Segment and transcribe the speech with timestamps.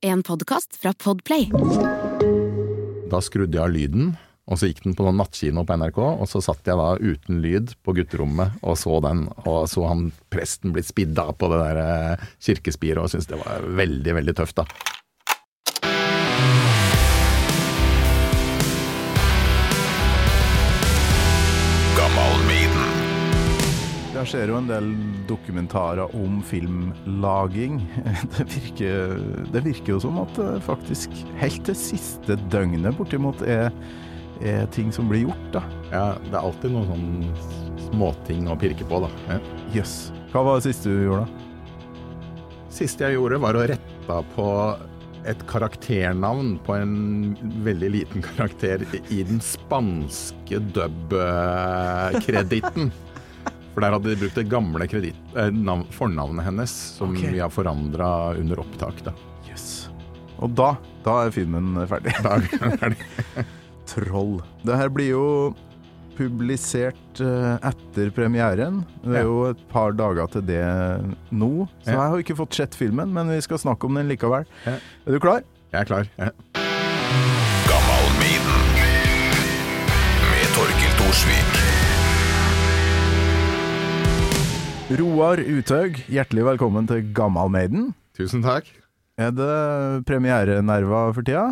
[0.00, 1.48] En podkast fra Podplay.
[3.10, 4.12] Da skrudde jeg av lyden,
[4.46, 7.40] og så gikk den på noen nattkino på NRK, og så satt jeg da uten
[7.42, 11.80] lyd på gutterommet og så den, og så han presten blitt spidda på det der
[11.82, 14.94] eh, kirkespiret, og syntes det var veldig, veldig tøft, da.
[24.28, 24.90] Jeg ser jo en del
[25.24, 27.78] dokumentarer om filmlaging.
[28.34, 29.14] Det virker,
[29.54, 31.08] det virker jo som at det faktisk
[31.40, 33.72] helt til siste døgnet bortimot er,
[34.44, 35.62] er ting som blir gjort, da.
[35.88, 37.32] Ja, det er alltid noen sånne
[37.86, 39.10] småting å pirke på, da.
[39.30, 39.38] Ja.
[39.78, 39.92] Yes.
[40.34, 41.28] Hva var det siste du gjorde, da?
[42.82, 44.48] Siste jeg gjorde, var å rette på
[45.24, 47.32] et karakternavn på en
[47.64, 52.92] veldig liten karakter i den spanske dub-kreditten.
[53.78, 57.28] For der hadde de brukt det gamle kredit, eh, nav, fornavnet hennes, som okay.
[57.30, 59.04] vi har forandra under opptak.
[59.06, 59.12] da.
[59.46, 59.86] Yes.
[60.42, 60.72] Og da,
[61.04, 62.10] da er filmen ferdig.
[62.26, 63.06] Da er ferdig.
[63.92, 64.40] Troll.
[64.66, 65.28] Det her blir jo
[66.18, 68.82] publisert eh, etter premieren.
[69.04, 70.64] Det er jo et par dager til det
[71.30, 74.42] nå, så jeg har ikke fått sett filmen, men vi skal snakke om den likevel.
[74.66, 75.46] Er du klar?
[75.70, 76.10] Jeg er klar.
[76.18, 76.32] Ja.
[84.88, 87.90] Roar Uthaug, hjertelig velkommen til Gammal Maiden.
[88.16, 88.70] Tusen takk.
[89.20, 89.48] Er det
[90.08, 91.42] premierenerver for tida?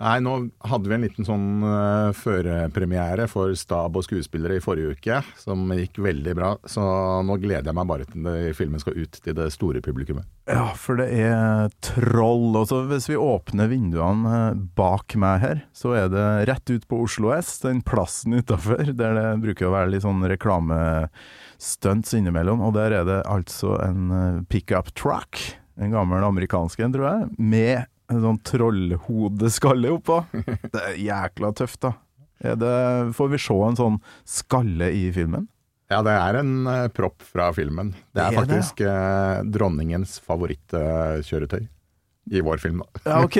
[0.00, 0.32] Nei, nå
[0.66, 5.68] hadde vi en liten sånn uh, førepremiere for stab og skuespillere i forrige uke, som
[5.76, 6.54] gikk veldig bra.
[6.64, 6.82] Så
[7.28, 10.26] nå gleder jeg meg bare til det, filmen skal ut til det store publikummet.
[10.48, 12.48] Ja, for det er troll.
[12.58, 17.04] Også hvis vi åpner vinduene eh, bak meg her, så er det rett ut på
[17.04, 20.24] Oslo S, den plassen utafor, der det bruker å være litt sånn
[21.64, 22.60] reklamestunts innimellom.
[22.60, 27.28] Og der er det altså en eh, pickup truck, en gammel amerikansk en, tror jeg,
[27.38, 30.24] med en sånn trollhodeskalle oppå.
[30.72, 31.94] Det er jækla tøft, da.
[32.44, 35.48] Er det, får vi se en sånn skalle i filmen?
[35.88, 37.92] Ja, det er en uh, propp fra filmen.
[38.12, 41.62] Det er Det er det, faktisk uh, dronningens favorittkjøretøy
[42.32, 43.04] i vår film, da.
[43.04, 43.38] Ja, ok.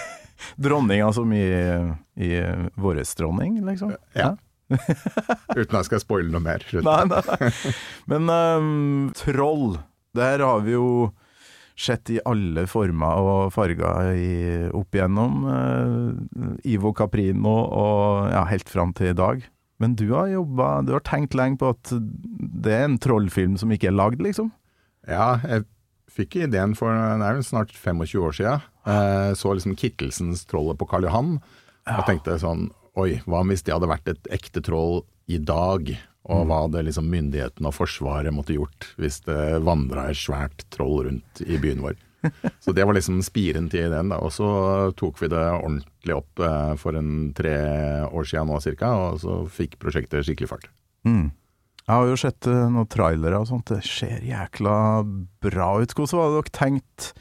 [0.66, 1.46] Dronninga som i,
[2.16, 2.30] i
[2.76, 3.94] vår dronning, liksom?
[4.16, 4.34] Ja.
[5.58, 6.64] Uten at jeg skal spoile noe mer.
[6.74, 7.52] Nei, nei, nei.
[8.10, 9.78] Men um, troll,
[10.16, 10.88] der har vi jo
[11.76, 14.30] sett i alle former og farger i,
[14.74, 15.44] opp igjennom.
[15.44, 19.44] Uh, Ivo Caprino og ja, helt fram til i dag.
[19.82, 23.72] Men du har jobba Du har tenkt lenge på at det er en trollfilm som
[23.74, 24.48] ikke er lagd, liksom?
[25.06, 25.66] Ja, jeg
[26.16, 28.64] fikk ideen for det er vel snart 25 år siden.
[28.88, 31.36] Eh, så liksom Kittelsens trollet på Karl Johan,
[31.92, 35.90] og tenkte sånn Oi, hva hvis det hadde vært et ekte troll i dag?
[36.26, 41.04] Og hva hadde liksom myndighetene og Forsvaret måtte gjort hvis det vandra et svært troll
[41.06, 42.00] rundt i byen vår?
[42.64, 44.10] Så det var liksom spiren til ideen.
[44.10, 44.48] da, Og så
[44.98, 47.54] tok vi det ordentlig opp eh, for en tre
[48.08, 50.66] år siden nå cirka, og så fikk prosjektet skikkelig fart.
[51.06, 51.28] Mm.
[51.86, 54.76] Jeg har jo sett eh, noen trailere og sånt, det ser jækla
[55.44, 55.94] bra ut.
[55.94, 57.12] Hvordan var det dere tenkt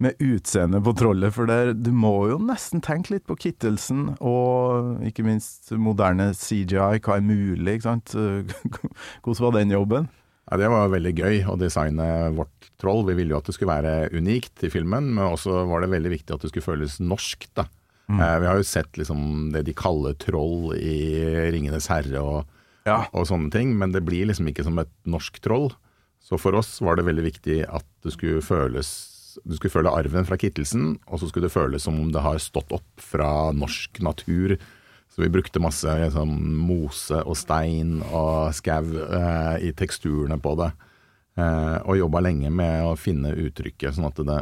[0.00, 1.32] med utseendet på trollet?
[1.36, 7.00] For der, du må jo nesten tenke litt på Kittelsen, og ikke minst moderne CGI,
[7.04, 8.14] hva er mulig, ikke sant?
[9.22, 10.08] Hvordan var den jobben?
[10.50, 13.04] Ja, Det var veldig gøy å designe vårt troll.
[13.06, 16.10] Vi ville jo at det skulle være unikt i filmen, men også var det veldig
[16.16, 17.46] viktig at det skulle føles norsk.
[17.54, 17.68] da.
[18.10, 21.22] Eh, vi har jo sett liksom det de kaller troll i
[21.52, 22.46] 'Ringenes herre' og,
[22.86, 23.06] Ja.
[23.12, 25.70] og sånne ting, men det blir liksom ikke som et norsk troll.
[26.20, 28.88] Så for oss var det veldig viktig at det skulle føles
[29.44, 32.40] du skulle føle arven fra Kittelsen, og så skulle det føles som om det har
[32.42, 34.56] stått opp fra norsk natur.
[35.10, 36.30] Så vi brukte masse liksom,
[36.60, 40.70] mose og stein og skau eh, i teksturene på det.
[41.40, 44.40] Eh, og jobba lenge med å finne uttrykket, sånn at det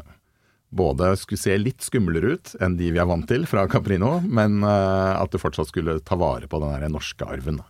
[0.69, 4.61] både skulle se litt skumlere ut enn de vi er vant til fra Caprino, men
[4.61, 7.63] eh, at det fortsatt skulle ta vare på den norske arven.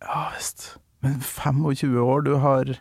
[0.00, 0.74] Ja visst.
[1.04, 2.72] Men 25 år, du har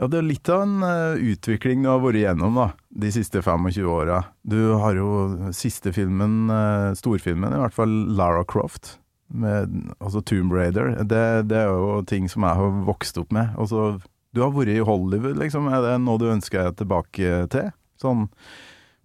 [0.00, 2.70] Ja, det er litt av en uh, utvikling du har vært igjennom da,
[3.02, 4.22] de siste 25 åra.
[4.40, 8.96] Du har jo siste filmen, uh, storfilmen i hvert fall, Lara Croft.
[9.30, 10.96] Med, altså Tomb Raider.
[11.06, 11.20] Det,
[11.52, 13.52] det er jo ting som jeg har vokst opp med.
[13.60, 14.00] Altså,
[14.34, 15.68] du har vært i Hollywood, liksom.
[15.70, 17.68] Er det noe du ønsker deg tilbake til?
[18.00, 18.24] Sånn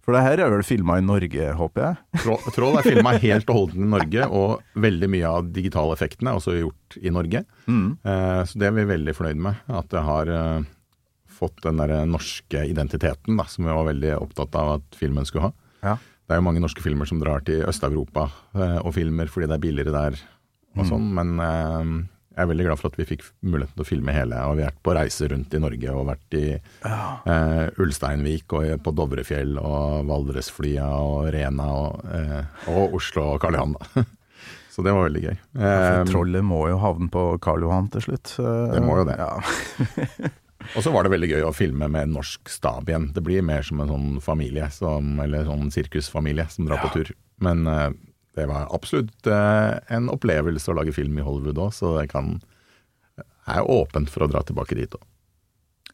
[0.02, 2.22] For det her er vel filma i Norge, håper jeg?
[2.56, 6.56] Troll, er filma helt og holdent i Norge, og veldig mye av digitaleffektene er også
[6.56, 7.44] gjort i Norge.
[8.06, 9.60] Eh, så det er vi veldig fornøyd med.
[9.66, 10.66] At det har eh,
[11.36, 15.50] fått den der norske identiteten da, som vi var veldig opptatt av at filmen skulle
[15.50, 15.54] ha.
[15.84, 15.96] Ja.
[16.26, 19.58] Det er jo mange norske filmer som drar til Øst-Europa eh, og filmer fordi det
[19.60, 20.18] er billigere der
[20.76, 21.92] og sånn, men eh,
[22.36, 24.36] jeg er veldig glad for at vi fikk muligheten til å filme hele.
[24.44, 28.74] Og vi har vært på reise rundt i Norge og vært i eh, Ulsteinvik og
[28.84, 33.72] på Dovrefjell og Valdresflya og Rena og, eh, og Oslo og Karl Johan.
[33.78, 34.04] da.
[34.76, 35.36] Så det var veldig gøy.
[35.54, 38.34] For Eh, trollet må jo havne på Karl Johan til slutt.
[38.36, 39.16] Det må jo det.
[39.16, 40.34] Ja.
[40.74, 43.10] og så var det veldig gøy å filme med en norsk stab igjen.
[43.14, 47.14] Det blir mer som en sånn familie, som, eller sånn sirkusfamilie som drar på tur.
[47.44, 47.90] Men uh,
[48.36, 52.36] det var absolutt uh, en opplevelse å lage film i Hollywood òg, så jeg kan
[53.46, 55.02] jeg er åpent for å dra tilbake dit òg.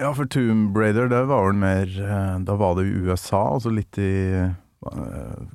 [0.01, 3.71] ja, for Tomb Raider, det var vel mer eh, Da var det i USA, altså
[3.71, 4.55] litt i eh,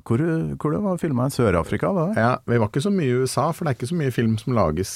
[0.06, 0.22] Hvor,
[0.54, 1.90] hvor det var filma Sør-Afrika?
[2.16, 4.38] Ja, vi var ikke så mye i USA, for det er ikke så mye film
[4.40, 4.92] som lages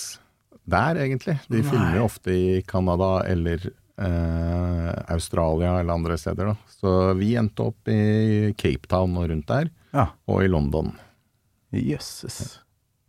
[0.63, 1.41] der, egentlig.
[1.51, 1.67] De Nei.
[1.67, 3.65] filmer ofte i Canada eller
[3.99, 6.53] eh, Australia eller andre steder.
[6.53, 6.57] Da.
[6.81, 10.07] Så vi endte opp i Cape Town og rundt der, Ja.
[10.29, 10.93] og i London.
[11.73, 12.59] Jøsses.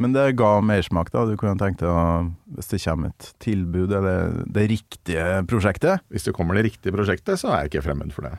[0.02, 1.24] Men det ga mersmak, da.
[1.30, 6.02] Du kunne tenkt deg, å- hvis det kommer et tilbud eller det riktige prosjektet.
[6.12, 8.38] Hvis det kommer det riktige prosjektet, så er jeg ikke fremmed for det.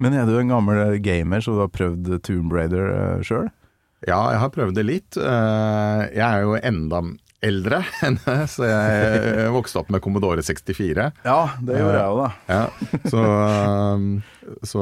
[0.00, 3.48] Men er du en gammel gamer, så du har prøvd Tomb Raider uh, sjøl?
[4.06, 5.16] Ja, jeg har prøvd det litt.
[5.16, 7.00] Eh, Jeg er jo enda
[7.44, 11.10] eldre enn det, så jeg vokste opp med Commodore 64.
[11.26, 12.30] Ja, det gjorde jeg òg, da.
[12.48, 12.64] Ja,
[13.12, 13.22] så,
[13.94, 14.08] um,
[14.66, 14.80] så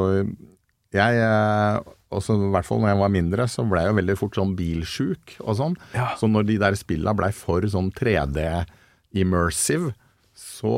[0.93, 1.77] jeg eh,
[2.13, 4.55] også, I hvert fall når jeg var mindre, så ble jeg jo veldig fort sånn
[4.59, 5.75] bilsjuk og sånn.
[5.97, 6.13] Ja.
[6.21, 9.95] Så når de der spilla blei for sånn 3D-immersive,
[10.43, 10.73] så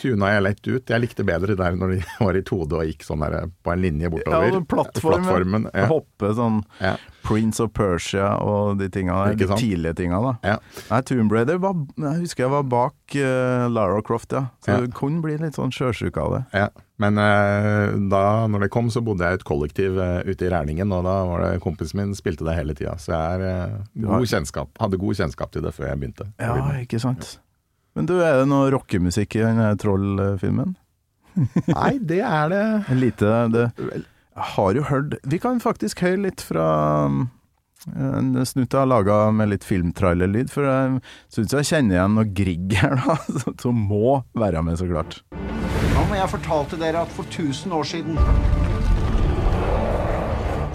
[0.00, 0.90] tuna jeg lett ut.
[0.92, 3.84] Jeg likte bedre der når de var i 2D og gikk sånn der på en
[3.84, 4.52] linje bortover.
[4.52, 5.24] Ja, plattformen.
[5.24, 5.86] Plattformen, ja.
[5.90, 6.96] Hoppe sånn Ja.
[7.30, 9.38] Prince of Persia og de tinga der.
[9.38, 10.32] De tidlige tinga, da.
[10.42, 10.56] Ja.
[10.90, 14.48] Nei, Tomb Raider var Jeg husker jeg var bak uh, Lara Croft, ja.
[14.66, 14.80] Så Ja.
[14.82, 16.42] du kunne bli litt sånn sjøsjuk av det.
[16.58, 16.68] Ja,
[17.00, 20.50] men uh, da når det kom, så bodde jeg i et kollektiv uh, ute i
[20.52, 22.96] Rælingen, og da var det kompisen min spilte det hele tida.
[23.00, 26.28] Så jeg er, god kjennskap, hadde god kjennskap til det før jeg begynte.
[26.42, 27.38] Ja, ikke sant.
[27.98, 30.76] Men du, er det noe rockemusikk i den Troll-filmen?
[31.70, 32.64] Nei, det er det
[33.04, 33.64] lite det,
[34.40, 36.66] har jo hørt Vi kan faktisk høre litt fra
[37.96, 40.98] en snutt jeg har laga med litt filmtrailerlyd, for jeg
[41.32, 43.16] syns jeg kjenner igjen noe Grieg her, da,
[43.62, 45.22] som må være med, så klart.
[45.94, 48.20] Nå må jeg fortalte dere at for 1000 år siden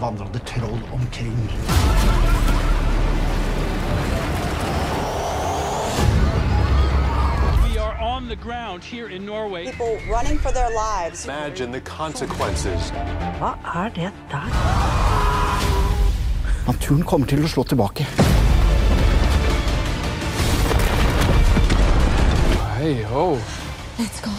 [0.02, 1.38] vandra det troll omkring?
[8.16, 9.66] On the ground here in Norway.
[9.66, 11.26] people running for their lives.
[11.26, 12.92] Imagine the consequences.
[13.40, 14.48] Hva er det der?
[16.68, 18.08] Naturen kommer til å slå tilbake.
[22.78, 23.36] Hey, ho.
[24.00, 24.32] Let's go.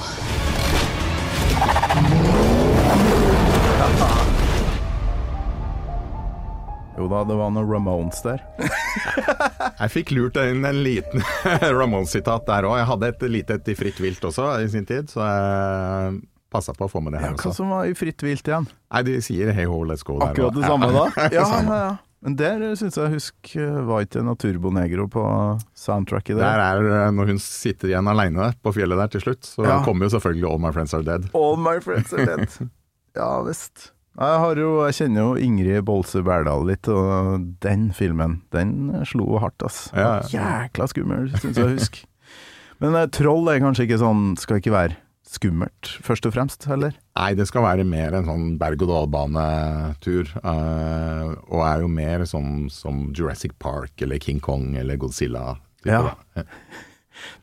[6.96, 8.40] Jo da, det var noe Ramones der.
[9.76, 11.20] Jeg fikk lurt inn en liten
[11.80, 12.78] Ramón-sitat der òg.
[12.80, 16.16] Jeg hadde et lite et i Fritt vilt også i sin tid, så jeg
[16.52, 17.50] passa på å få med det Ja, også.
[17.50, 18.68] hva som var i Fritt vilt igjen?
[18.94, 21.06] Nei, de sier hei ho, let's go der Akkurat det samme da?
[21.36, 21.94] Ja, Ja, ja.
[22.26, 23.50] Men der syns jeg husk
[23.86, 25.22] var ikke noe Turbo Negro på
[25.78, 26.86] soundtracket Der der.
[27.04, 29.76] er når hun sitter igjen aleine på fjellet der til slutt, så Ja.
[29.84, 31.28] kommer jo selvfølgelig All My Friends Are Dead.
[31.36, 32.48] All my friends are dead.
[33.20, 33.90] ja visst.
[34.16, 39.36] Jeg, har jo, jeg kjenner jo Ingrid Bolse Berdal litt, og den filmen, den slo
[39.42, 39.90] hardt, ass.
[39.92, 40.22] Ja.
[40.32, 42.06] Jækla skummel, syns jeg å huske.
[42.80, 44.96] Men eh, troll er kanskje ikke sånn, skal ikke være
[45.26, 46.96] skummelt, først og fremst, heller?
[47.18, 50.30] Nei, det skal være mer en sånn berg-og-dal-bane-tur.
[50.40, 55.58] Uh, og er jo mer som, som Jurassic Park eller King Kong eller Godzilla.
[55.84, 56.14] Ja.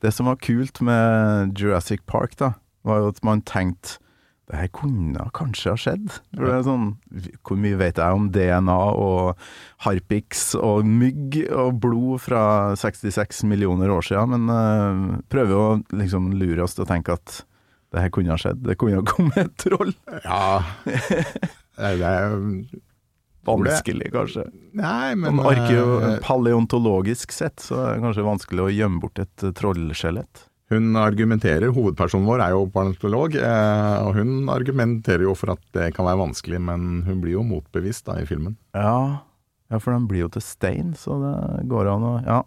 [0.02, 2.54] Det som var kult med Jurassic Park, da,
[2.88, 4.00] var jo at man tenkte
[4.52, 6.10] det her kunne kanskje ha skjedd.
[6.34, 6.88] For det er sånn,
[7.48, 9.40] Hvor mye vet jeg om DNA og
[9.86, 12.44] harpiks og mygg og blod fra
[12.80, 17.44] 66 millioner år siden, men uh, prøver å liksom lure oss til å tenke at
[17.94, 18.64] det her kunne ha skjedd.
[18.66, 19.94] Det kunne ha kommet et troll.
[20.26, 20.64] Ja
[21.74, 22.36] Det er
[23.44, 24.46] Vanskelig, kanskje.
[24.72, 29.36] Nei, men Men arkeo, eh, sett så er det kanskje vanskelig å gjemme bort et
[29.58, 30.46] trollskjelett.
[30.74, 35.92] Hun argumenterer, hovedpersonen vår er jo paleontolog, eh, og hun argumenterer jo for at det
[35.98, 38.58] kan være vanskelig, men hun blir jo motbevist da i filmen.
[38.76, 39.24] Ja,
[39.70, 42.44] ja, for den blir jo til stein, så det går an å Ja.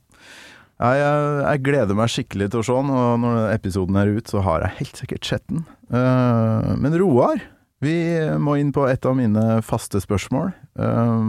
[0.77, 4.43] Jeg, jeg, gleder meg skikkelig til å se den, og når episoden er ut, så
[4.45, 5.63] har jeg helt sikkert sett den.
[5.89, 7.41] Eh, men Roar,
[7.81, 7.97] vi
[8.37, 10.53] må inn på et av mine faste spørsmål.
[10.77, 11.23] Eh,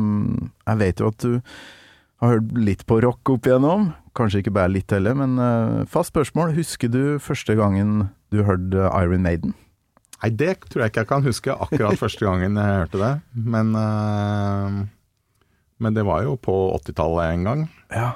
[0.67, 1.39] jeg vet jo at du
[2.21, 3.91] har hørt litt på rock opp igjennom.
[4.17, 6.55] Kanskje ikke bare litt heller, men uh, fast spørsmål.
[6.57, 9.53] Husker du første gangen du hørte Iron Maiden?
[10.24, 13.74] Nei, det tror jeg ikke jeg kan huske akkurat første gangen jeg hørte det, men
[13.77, 14.86] uh,
[15.77, 17.59] Men det var jo på 80-tallet en gang.
[17.93, 18.15] Ja.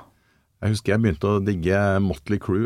[0.62, 2.66] Jeg husker jeg begynte å digge Motley Crew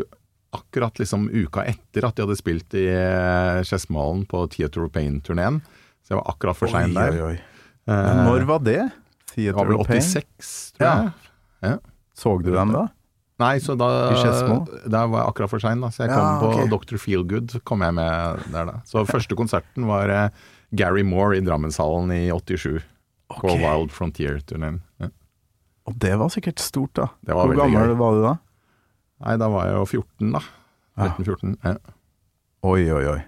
[0.56, 5.58] akkurat liksom uka etter at de hadde spilt i eh, Skedsmalen på Theatre of Pain-turneen.
[6.00, 7.12] Så jeg var akkurat for sein der.
[7.12, 7.92] Oi, oi,
[8.24, 8.78] når var det?
[9.34, 10.00] det var vel Theater of Pain?
[10.00, 11.25] 86, tror Ja.
[11.62, 11.78] Jeg.
[12.16, 12.86] Så du dem da?
[13.38, 13.86] Nei, så da,
[14.88, 15.90] Der var jeg akkurat for sein, da.
[15.92, 16.68] Så jeg Ja, kom på okay.
[16.72, 16.96] Dr.
[16.96, 18.76] Feelgood, kom jeg med der da.
[18.88, 20.30] Så første konserten var eh,
[20.72, 22.80] Gary Moore i Drammenshallen i 87.
[23.28, 24.80] På Wild Frontier-turneen.
[25.02, 25.10] Ja.
[25.86, 27.10] Og det var sikkert stort, da.
[27.26, 27.96] Det var Hvor gammel gøy.
[28.00, 28.34] var du da?
[29.26, 30.40] Nei, da var jeg jo 14, da.
[30.96, 31.10] Ja.
[31.18, 31.56] 13-14.
[31.64, 31.76] Ja.
[32.66, 33.20] Oi, oi, oi.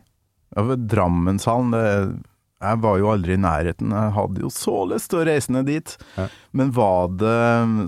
[0.56, 1.84] Ja, Drammenshallen, det
[2.58, 3.92] Jeg var jo aldri i nærheten.
[3.94, 5.92] Jeg hadde jo så lyst til å reise ned dit.
[6.16, 6.26] Ja.
[6.58, 7.36] Men var det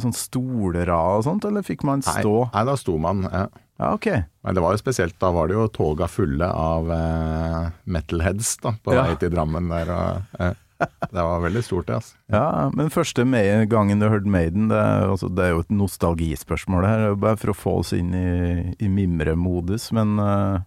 [0.05, 2.37] sånn stolrad og sånt, eller fikk man stå?
[2.55, 3.25] nei, da sto man.
[3.27, 3.47] Ja.
[3.81, 4.07] Ja, ok.
[4.45, 8.75] Men det var jo spesielt, da var det jo toga fulle av eh, metalheads da,
[8.85, 9.07] på Ja.
[9.09, 9.89] vei til Drammen der.
[9.95, 10.53] Og, eh,
[11.11, 11.97] det var veldig stort, det.
[11.97, 12.15] altså.
[12.29, 13.25] Ja, men første
[13.73, 17.41] gangen du hørte Maiden, det er, altså, det er jo et nostalgispørsmål her, er bare
[17.41, 20.61] for å få oss inn i, i mimremodus, men eh,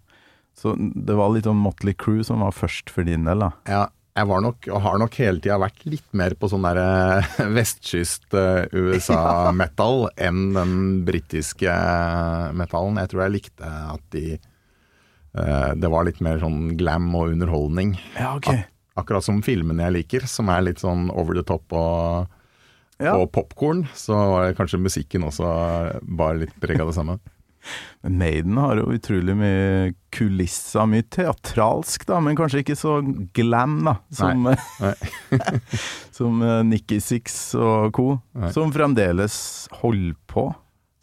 [0.58, 3.52] så det var litt om Motley Crew som var først for din del, da.
[3.70, 3.84] Ja,
[4.14, 7.30] jeg var nok, og har nok hele tida vært litt mer på sånn der eh,
[7.58, 10.76] vestkyst eh, USA-metal enn den
[11.08, 13.00] britiske eh, metallen.
[13.02, 14.38] Jeg tror jeg likte at de
[15.34, 17.96] Det var litt mer sånn glam og underholdning.
[18.14, 18.52] Ja, ok.
[19.02, 22.28] Akkurat som filmene jeg liker, som er litt sånn over the top og,
[23.02, 23.16] Ja.
[23.18, 25.48] og popkorn, så var kanskje musikken også
[26.06, 27.18] bare litt preg av det samme.
[28.04, 32.98] Men Maiden har jo utrolig mye kulisser, mye teatralsk, da, men kanskje ikke så
[33.36, 34.94] glam, da, som, Nei.
[36.18, 38.52] som eh, Nikki Six og co., Nei.
[38.56, 39.38] som fremdeles
[39.82, 40.50] holder på.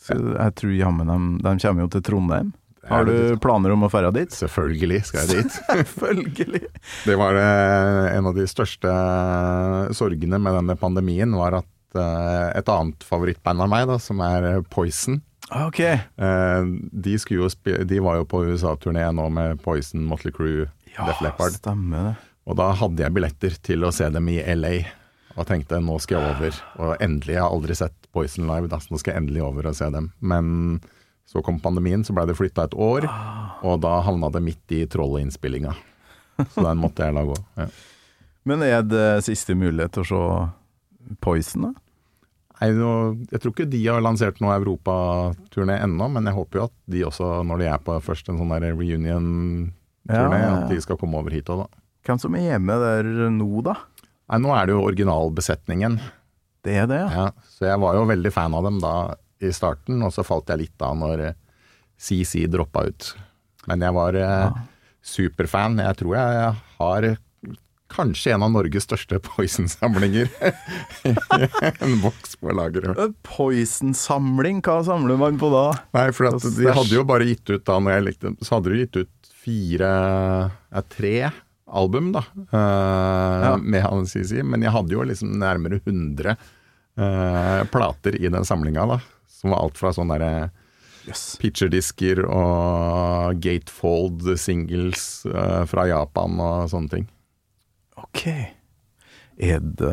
[0.00, 2.55] Så jeg tror jammen de, de kommer jo til Trondheim.
[2.90, 4.33] Har du planer om å dra dit?
[4.33, 5.59] Selvfølgelig skal jeg dit.
[5.69, 6.62] Selvfølgelig.
[7.07, 8.95] Det var eh, en av de største
[9.97, 14.49] sorgene med denne pandemien, var at eh, et annet favorittband av meg, da, som er
[14.55, 15.80] eh, Poison, Ok.
[15.83, 17.49] eh, de, jo
[17.85, 21.57] de var jo på USA-turné nå med Poison, Motley Crue, Def Leppard.
[21.59, 22.14] stemmer.
[22.47, 24.75] Og da hadde jeg billetter til å se dem i LA,
[25.37, 26.62] og tenkte nå skal jeg over.
[26.83, 29.71] Og endelig, jeg har aldri sett Poison live, da, så nå skal jeg endelig over
[29.71, 30.11] og se dem.
[30.19, 30.80] Men
[31.30, 33.07] så kom pandemien, så blei det flytta et år,
[33.62, 35.76] og da havna det midt i Trollet-innspillinga.
[36.50, 37.37] Så den måtte jeg la gå.
[37.61, 37.69] Ja.
[38.49, 41.89] Men er det siste mulighet til å se Poison, da?
[42.61, 42.93] Nå,
[43.33, 47.05] jeg tror ikke de har lansert noe europaturné ennå, men jeg håper jo at de
[47.09, 51.33] også, når de er på først en sånn reunion-turné, Ja, at de skal komme over
[51.33, 51.85] hit òg, da.
[52.05, 53.79] Hvem som er hjemme der nå, da?
[54.31, 55.97] Nei, nå er det jo originalbesetningen.
[56.64, 57.09] Det er det, ja.
[57.17, 58.95] Ja, så jeg var jo veldig fan av dem da
[59.40, 61.38] i starten, og så falt jeg litt av når eh,
[61.97, 63.09] CC droppa ut.
[63.69, 64.35] Men jeg var ja.
[65.05, 65.81] superfan.
[65.81, 67.09] Jeg tror jeg har
[67.90, 70.30] kanskje en av Norges største Poison-samlinger.
[71.85, 73.16] en boks på lageret.
[73.26, 75.66] Poison-samling, hva samler man på da?
[75.97, 78.73] Nei, for de hadde jo bare gitt ut da når jeg likte dem, så hadde
[78.73, 81.14] de gitt ut fire ja, tre
[81.70, 84.42] album, da, eh, med han CC.
[84.47, 88.99] Men jeg hadde jo liksom nærmere 100 uh, plater i den samlinga, da.
[89.30, 90.50] Som var alt fra sånne derre
[91.09, 91.38] Yes.
[91.40, 97.06] pitcherdisker og gatefold singles uh, fra Japan og sånne ting.
[98.02, 98.25] Ok.
[99.40, 99.92] Er det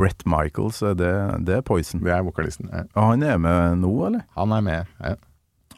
[0.00, 1.12] Brett Michaels, er det,
[1.46, 2.00] det er Poison?
[2.04, 2.70] Det er vokalisten.
[2.72, 2.86] Ja.
[2.94, 4.24] Og han er med nå, eller?
[4.38, 4.94] Han er med.
[5.02, 5.16] Ja.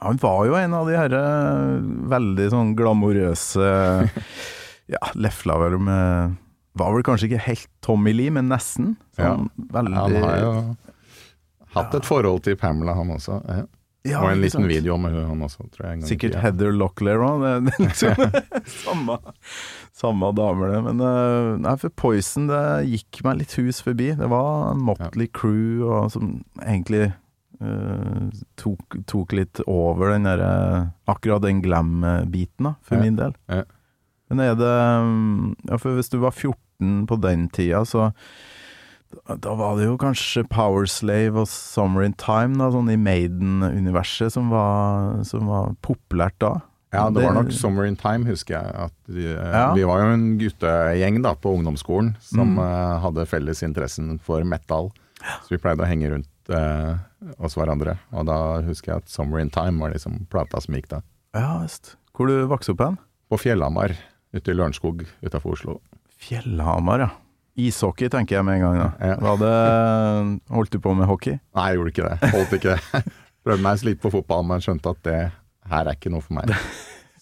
[0.02, 1.22] Han var jo en av de herre
[2.10, 3.66] veldig sånn glamorøse
[4.90, 6.32] Ja, lefla vel med
[6.80, 8.96] Var vel kanskje ikke helt Tommy Lee, men nesten.
[9.14, 10.54] Sånn veldig Han har jo
[11.76, 13.38] hatt et forhold til Pamela, han også.
[13.48, 13.62] Ja.
[14.02, 14.66] Ja, og en liten sant?
[14.66, 16.02] video med hun han også, tror jeg.
[16.08, 16.40] Sikkert tida.
[16.42, 17.44] Heather Locklear òg.
[17.78, 18.18] Liksom
[18.82, 19.18] samme,
[19.94, 20.80] samme damer, det.
[20.88, 24.10] Men eh, nei, for Poison det gikk meg litt hus forbi.
[24.18, 26.32] Det var Motley Crew og, som
[26.64, 27.12] egentlig
[27.62, 28.26] uh,
[28.58, 30.50] tok, tok litt over den derre
[31.06, 33.38] Akkurat den glam-biten, da, for Ja, min del.
[33.52, 33.62] ja.
[34.32, 38.10] Men er det mm, Ja, for hvis du var 14 på den tida, så
[39.40, 44.50] da- var det jo kanskje Powerslave og Summer in Time, da, sånn i Maiden-universet, som,
[44.50, 46.60] var- som var populært da.
[46.92, 48.90] Ja, det var nok Summer in Time, husker jeg.
[49.08, 49.72] Vi, eh, Ja.
[49.74, 52.58] vi var jo en guttegjeng da på ungdomsskolen som Mm.
[52.58, 54.90] eh, hadde felles interessen for metal.
[55.44, 56.98] Så vi pleide å henge rundt eh,
[57.40, 57.98] oss hverandre.
[58.12, 61.00] Og da husker jeg at Summer in Time var liksom plata som gikk da.
[61.34, 61.94] Ja visst.
[62.14, 62.98] Hvor du vokste opp hen?
[63.30, 63.96] På Fjellhamar
[64.34, 65.80] ute i Lørenskog utafor Oslo.
[66.18, 67.10] Fjellhamar, ja.
[67.60, 68.78] Ishockey tenker jeg med en gang.
[68.80, 69.10] da.
[69.12, 69.34] Ja.
[69.42, 71.36] Det, Holdt du på med hockey?
[71.56, 72.32] Nei, jeg gjorde ikke det.
[72.32, 73.02] Holdt ikke det.
[73.44, 75.20] Prøvde meg litt på fotball, men skjønte at det
[75.72, 76.52] her er ikke noe for meg.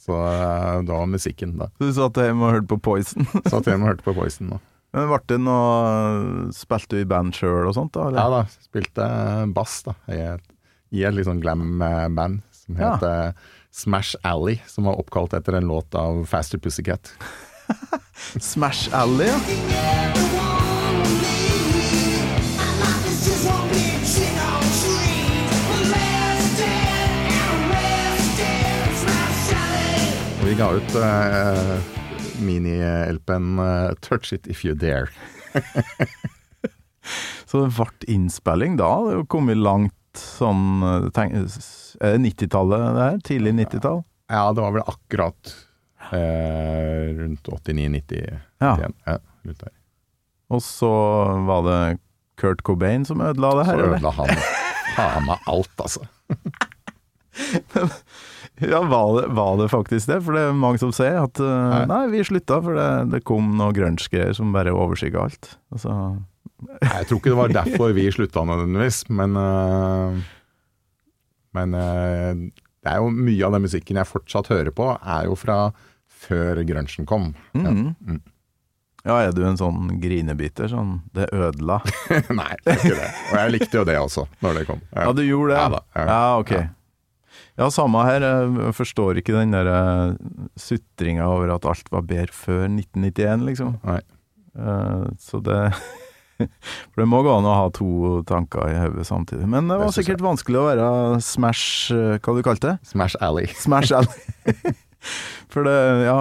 [0.00, 1.70] Så eh, det var musikken, da.
[1.78, 3.26] Så du satt hjemme og hørte på Poison?
[3.52, 4.54] Satt hjemme og hørte på Poison.
[4.54, 4.60] Da.
[4.96, 8.08] Men ble det noe Spilte du i band sjøl og sånt, da?
[8.08, 8.18] Eller?
[8.22, 9.10] Ja da, spilte
[9.54, 10.46] bass da, i et
[10.90, 13.30] i et litt sånn glam-band som het ja.
[13.70, 17.12] Smash Alley, som var oppkalt etter en låt av Faster Pussycat.
[18.40, 19.38] Smash Alley, ja.
[30.44, 31.78] Vi ga ut uh,
[32.42, 35.08] mini-LP-en uh, Touch It If You Dare.
[37.46, 38.90] Så det ble innspilling da?
[39.06, 43.18] Det har kommet langt sånn eh, Er det 90-tallet det her?
[43.26, 44.02] Tidlig 90-tall?
[44.30, 45.54] Ja, det var vel akkurat
[46.16, 48.38] eh, rundt 89-90.
[48.62, 48.74] Ja.
[49.06, 49.74] Ja, rundt der.
[50.50, 50.90] Og så
[51.46, 51.80] var det
[52.40, 53.98] Kurt Cobain som ødela det her, eller?
[53.98, 54.34] ødela han
[54.96, 56.06] faen meg alt, altså.
[58.60, 60.18] Ja, var det, var det faktisk det?
[60.24, 63.54] For det er mange som sier at uh, nei, vi slutta, for det, det kom
[63.56, 65.54] noe grunge-greier som bare overskygga alt.
[65.72, 65.94] Altså,
[66.82, 70.18] Jeg tror ikke det var derfor vi slutta nødvendigvis, men uh,
[71.56, 72.34] Men uh,
[72.84, 75.56] det er jo mye av den musikken jeg fortsatt hører på, er jo fra
[76.20, 77.30] før grunchen kom.
[77.56, 77.94] mm.
[78.06, 78.20] Mm.
[79.00, 80.68] Ja, er du en sånn grinebiter?
[80.68, 81.78] Sånn det ødela?
[82.40, 83.06] Nei, det er ikke det.
[83.30, 84.82] Og jeg likte jo det også, når det kom.
[84.92, 85.62] Ja, du gjorde det?
[85.62, 86.04] Ja ja.
[86.10, 86.52] Ja, ok.
[87.60, 88.24] Ja, samme her.
[88.26, 90.12] Jeg forstår ikke den der eh,
[90.60, 93.74] sutringa over at alt var bedre før 1991, liksom.
[93.88, 94.00] Nei.
[94.60, 95.58] Eh, Så det
[96.40, 99.48] For det må gå an å ha to tanker i hodet samtidig.
[99.48, 100.86] Men det var Det sikkert vanskelig å være
[101.24, 102.76] Smash eh, Hva du kalte det?
[102.92, 103.48] Smash Alley.
[103.60, 104.76] Smash Alley.
[105.50, 105.76] For det,
[106.06, 106.18] ja,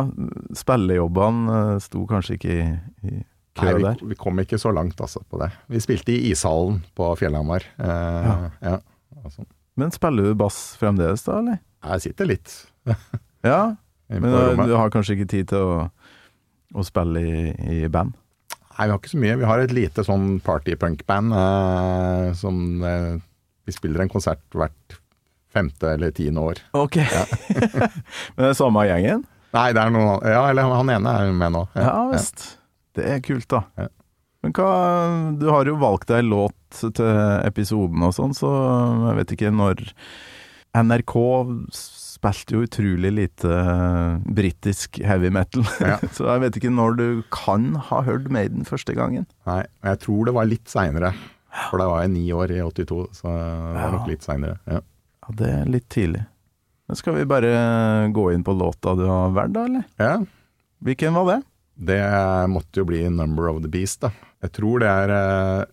[0.57, 2.67] spillejobbene eh, sto kanskje ikke i,
[3.05, 3.15] i
[3.59, 4.00] kø Nei, der.
[4.01, 5.51] vi, vi kom ikke så langt altså på det.
[5.71, 7.65] Vi spilte i ishallen på Fjellhamar.
[7.77, 8.38] Eh, ja.
[8.65, 8.77] ja
[9.24, 9.45] altså.
[9.79, 11.59] Men spiller du bass fremdeles, da, eller?
[11.79, 12.51] Jeg sitter litt
[13.48, 13.75] Ja,
[14.12, 15.75] men du, du har kanskje ikke tid til å,
[16.75, 17.43] å spille i,
[17.86, 18.17] i band?
[18.79, 19.38] Nei, vi har ikke så mye.
[19.39, 23.17] Vi har et lite sånn partypunk-band eh, som eh,
[23.67, 25.00] Vi spiller en konsert hvert
[25.53, 26.62] femte eller tiende år.
[26.77, 27.00] Ok.
[28.36, 29.24] men det er samme gjengen?
[29.56, 31.63] Nei, det er noen Ja, eller han ene er med nå.
[31.77, 32.51] Ja visst.
[32.98, 33.63] Det er kult, da.
[33.79, 33.88] Ja.
[34.44, 34.72] Men hva
[35.39, 36.56] Du har jo valgt deg låt
[36.96, 37.08] til
[37.44, 38.50] episoden og sånn, så
[39.10, 39.81] jeg vet ikke når
[40.77, 41.16] NRK
[41.74, 43.57] spilte jo utrolig lite
[44.38, 45.98] britisk heavy metal, Ja.
[46.16, 49.25] så jeg vet ikke når du kan ha hørt Maiden første gangen.
[49.50, 51.14] Nei, jeg tror det var litt seinere.
[51.72, 54.59] For da var jeg ni år i 82, så det var nok litt seinere.
[54.70, 54.83] Ja.
[55.29, 56.25] Ja, det er litt tidlig.
[56.89, 59.83] Men skal vi bare gå inn på låta du har valgt, da, eller?
[60.01, 60.15] ja.
[60.81, 61.42] Hvilken var det?
[61.75, 62.00] Det
[62.50, 64.09] måtte jo bli 'Number of the Beast', da.
[64.42, 65.65] Jeg tror det er eh,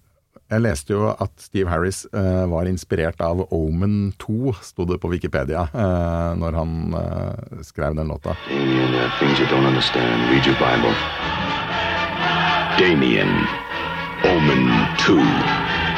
[0.50, 5.08] Jeg leste jo at Steve Harris eh, var inspirert av Omen 2, sto det på
[5.10, 8.36] Wikipedia, eh, når han eh, skrev den låta.
[8.48, 10.30] Damien, there are things you don't understand.
[10.30, 10.94] Read your Bible.
[12.78, 13.30] Damien,
[14.22, 15.16] Omen 2.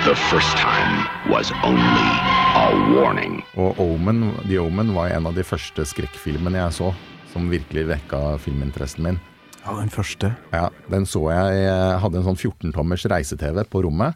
[0.05, 2.38] The first time was only.
[2.59, 6.89] Og Omen, The Omen var en av de første skrekkfilmene jeg så,
[7.31, 9.21] som virkelig vekka filminteressen min.
[9.63, 10.33] Ja, den første.
[10.51, 14.15] Ja, den så jeg Jeg hadde en sånn 14-tommers reise-TV på rommet.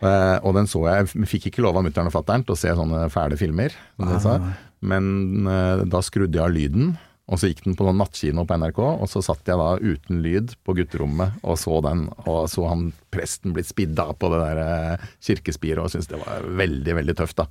[0.00, 2.60] eh, Og den så jeg Vi fikk ikke lov av mutter'n og fatter'n til å
[2.62, 4.38] se sånne fæle filmer, som de sa.
[4.80, 6.94] Men eh, da skrudde jeg av lyden,
[7.28, 8.78] og så gikk den på noen nattkino på NRK.
[9.02, 12.92] Og så satt jeg da uten lyd på gutterommet og så den, og så han
[13.12, 17.36] presten blitt spidda på det der eh, kirkespiret, og syntes det var veldig, veldig tøft,
[17.44, 17.46] da.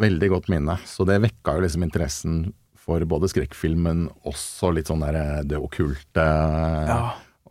[0.00, 0.76] Veldig godt minne.
[0.88, 2.38] Så det vekka jo liksom interessen
[2.84, 6.24] for både skrekkfilmen, også litt sånn der eh, det okkulte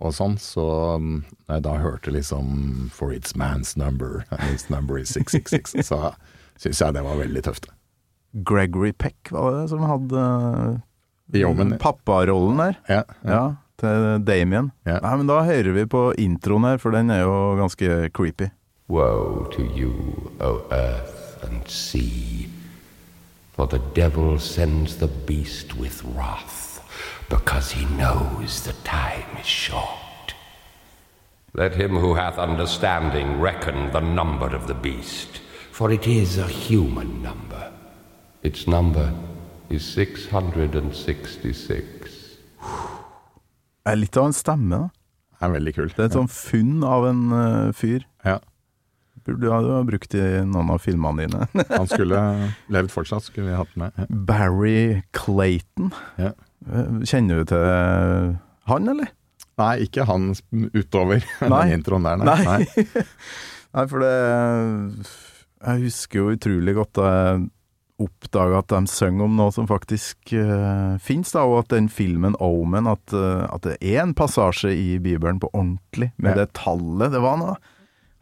[0.03, 0.35] og sånn.
[0.41, 0.65] Så
[1.01, 6.13] mm, jeg da hørte liksom For it's man's number, and its number is 666, så
[6.61, 7.69] syns jeg det var veldig tøft.
[8.33, 10.23] Gregory Peck var det som hadde
[11.33, 12.79] jo, men, papparollen der.
[12.89, 13.33] Ja, ja.
[13.33, 13.43] Ja,
[13.81, 14.71] til Damien.
[14.85, 14.99] Ja.
[15.05, 18.51] Nei, men da hører vi på introen her, for den er jo ganske creepy.
[18.91, 19.93] Woe to you,
[20.43, 21.12] O earth
[21.43, 22.49] and see.
[23.53, 26.81] for the devil sends the beast with wrath,
[27.29, 30.33] because he knows the time is short.
[31.53, 35.39] Let him who hath understanding reckon the number of the beast,
[35.71, 37.71] for it is a human number.
[38.41, 39.13] Its number
[39.69, 42.09] is 666.
[43.83, 44.87] Det er litt av en stemme, da.
[45.37, 45.95] Det er veldig kult.
[45.97, 48.05] Det er et sånn funn av en eh, fyr.
[48.23, 48.39] Ja.
[49.23, 51.47] Burde du ha brukt i noen av filmene dine.
[51.77, 52.19] Han skulle
[52.73, 53.93] levd fortsatt, skulle vi hatt med.
[53.97, 54.07] Ja.
[54.09, 55.93] Barry Clayton.
[56.19, 56.33] Ja.
[56.67, 57.63] Eh, Kjenner du til
[58.67, 59.09] han, eller?
[59.59, 60.29] Nei, ikke han
[60.73, 61.49] utover Nei.
[61.67, 62.37] den introen der, nei.
[62.47, 62.85] Nei.
[63.75, 63.83] nei.
[63.91, 64.13] For det
[65.63, 67.43] Jeg husker jo utrolig godt da jeg
[68.03, 72.33] oppdaga at de synger om noe som faktisk uh, fins, da, og at den filmen
[72.43, 76.41] Omen at, uh, at det er en passasje i Bibelen på ordentlig, med Ja.
[76.41, 77.13] det tallet.
[77.13, 77.53] Det var noe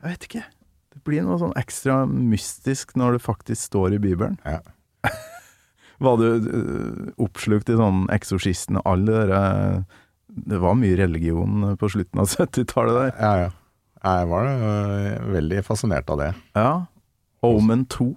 [0.04, 0.44] Jeg vet ikke.
[0.91, 4.38] Det blir noe sånn ekstra mystisk når det faktisk står i Bibelen.
[4.45, 4.60] Ja.
[6.01, 9.41] Var du øh, oppslukt i sånn Eksorsisten og alle dere
[10.49, 13.12] Det var mye religion på slutten av 70-tallet der.
[13.21, 13.49] Ja, ja.
[14.01, 16.30] Jeg var øh, veldig fascinert av det.
[16.58, 16.69] Ja.
[17.45, 18.08] Omen 2.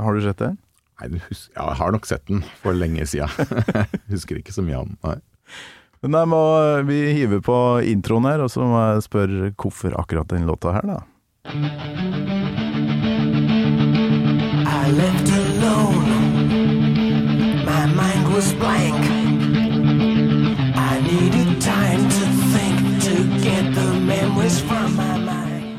[0.00, 0.54] Har du sett den?
[0.96, 3.28] Nei, du hus- ja, jeg har nok sett den for lenge sida.
[4.12, 4.96] Husker ikke så mye av den.
[5.04, 5.18] Nei.
[6.06, 6.40] Men jeg må,
[6.88, 7.56] vi hiver på
[7.92, 10.96] introen her, og så må jeg spørre hvorfor akkurat den låta her, da.
[11.46, 11.48] I
[14.90, 16.10] left alone.
[17.64, 18.96] My mind was blank.
[20.74, 23.14] I needed time to think to
[23.46, 25.78] get the memories from my mind.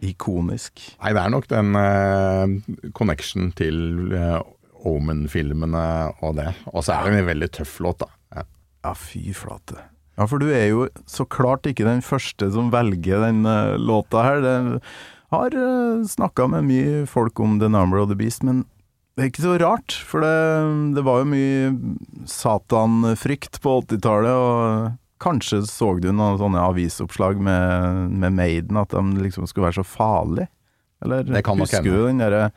[0.00, 0.96] Ikonisk.
[1.02, 2.48] Nei, det er nok den uh,
[2.96, 4.40] connection til uh,
[4.86, 6.54] Omen-filmene og det.
[6.72, 8.06] Og så er det en veldig tøff låt, da.
[8.32, 8.42] Ja.
[8.86, 9.76] Ja, fy flate.
[10.16, 14.24] Ja, for du er jo så klart ikke den første som velger den uh, låta
[14.24, 14.40] her.
[14.44, 14.54] Det
[15.34, 18.64] har uh, snakka med mye folk om The Number of the Beast, men
[19.16, 19.96] det er ikke så rart.
[20.08, 20.36] For det,
[20.96, 21.74] det var jo mye
[22.28, 29.24] satanfrykt på 80-tallet, og kanskje så du noen sånne avisoppslag med, med Maiden, at de
[29.24, 30.48] liksom skulle være så farlige?
[31.04, 32.48] Eller Det kan nok husker du den derre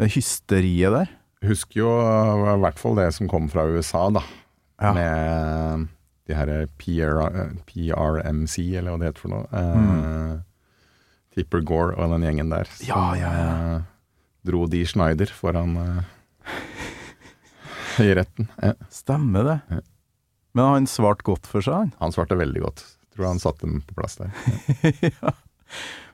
[0.00, 1.16] hysteriet der?
[1.48, 4.24] Husker jo i hvert fall det som kom fra USA, da.
[4.80, 4.92] Ja.
[4.96, 5.88] Med
[6.30, 9.46] de her PR, eh, PRMC, eller hva det heter for noe.
[9.50, 10.38] Eh,
[11.36, 12.70] Tipper Gore og den gjengen der.
[12.70, 12.90] Som Mm.
[12.90, 13.76] Ja, ja, ja.
[13.76, 13.82] eh,
[14.50, 16.02] dro Dee Schneider foran eh,
[18.06, 18.48] i retten.
[18.62, 18.72] Ja.
[18.90, 19.58] Stemmer det.
[19.70, 19.80] Ja.
[20.56, 21.92] Men han svarte godt for seg, han.
[22.00, 22.80] Han svarte veldig godt.
[23.14, 24.32] Tror han satte dem på plass der.
[25.12, 25.34] ja.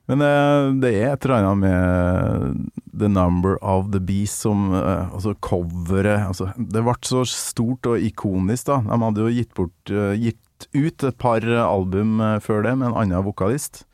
[0.06, 5.12] Men eh, det er et eller annet med The Number of the Beast som eh,
[5.12, 8.80] Altså coveret altså, Det ble så stort og ikonisk, da.
[8.86, 12.92] De hadde jo gitt, bort, eh, gitt ut et par album eh, før det med
[12.92, 13.84] en annen vokalist.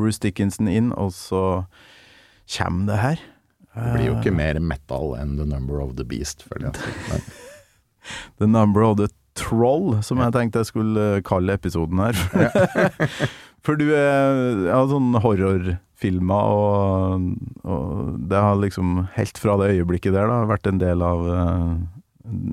[0.00, 1.44] Bruce Dickinson inn, og så
[2.50, 3.22] kommer det her.
[3.70, 7.22] Det blir jo ikke mer metal enn The Number of the Beast, føler jeg.
[8.40, 12.18] The Number of the Troll, som jeg tenkte jeg skulle eh, kalle episoden her.
[13.66, 17.26] For du er ja, sånn horrorfilmer, og,
[17.68, 21.74] og det har liksom helt fra det øyeblikket der da, vært en del av eh,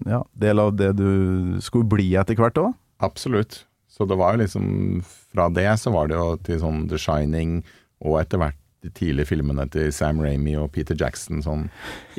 [0.10, 2.76] Ja, del av det du skulle bli etter hvert òg.
[3.04, 3.62] Absolutt.
[3.88, 4.67] Så det var jo liksom
[5.06, 7.62] Fra det så var det jo til sånn The Shining,
[8.04, 11.65] og etter hvert de tidlige filmene til Sam Ramy og Peter Jackson, sånn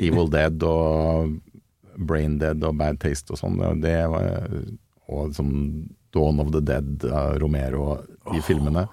[0.01, 1.37] Evil Dead og
[1.99, 3.59] Brain Dead og Bad Taste og sånn.
[3.63, 4.49] og Det var,
[5.09, 5.55] og sånn
[6.15, 8.87] Dawn of the Dead av Romero de de filmene.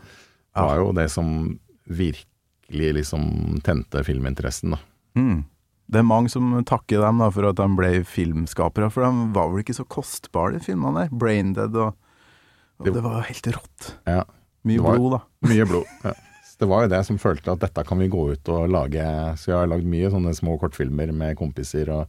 [0.56, 4.78] Var jo det som virkelig liksom tente filminteressen, da.
[5.16, 5.44] Mm.
[5.86, 9.52] Det er mange som takker dem da for at de ble filmskapere, for de var
[9.52, 11.12] vel ikke så kostbare, de filmene der.
[11.14, 11.94] Braindead og,
[12.80, 13.92] og Det- var helt rått.
[14.06, 14.24] Ja.
[14.66, 15.20] Mye var- blod, da.
[15.48, 15.84] Mye blod.
[16.04, 16.12] Ja.
[16.58, 19.04] Det var jo det som følte at dette kan vi gå ut og lage.
[19.36, 21.88] Så jeg har lagd mye sånne små kortfilmer med kompiser.
[21.92, 22.08] og.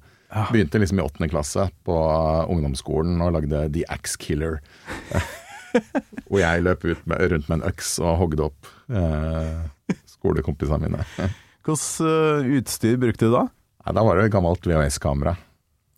[0.52, 1.98] Begynte liksom i åttende klasse på
[2.52, 4.60] ungdomsskolen og lagde The Axe Killer.
[6.28, 11.06] Hvor jeg løp ut med, rundt med en øks og hogde opp eh, skolekompisene mine.
[11.68, 13.46] Hvilket eh, utstyr brukte du da?
[13.86, 15.38] Nei, da var det et gammelt VHS-kamera.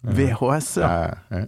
[0.06, 0.92] VHS, ja.
[1.34, 1.48] Ja.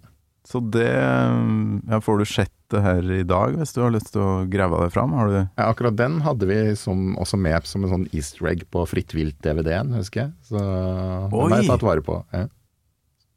[0.52, 4.24] Så det ja, Får du sett det her i dag, hvis du har lyst til
[4.24, 5.14] å grave det fram?
[5.16, 8.66] Har du Ja, akkurat den hadde vi som, også med som en sånn easter egg
[8.74, 10.34] på Fritt vilt-DVD-en, husker jeg.
[10.50, 12.18] Så den har jeg tatt vare på.
[12.34, 12.48] Ja.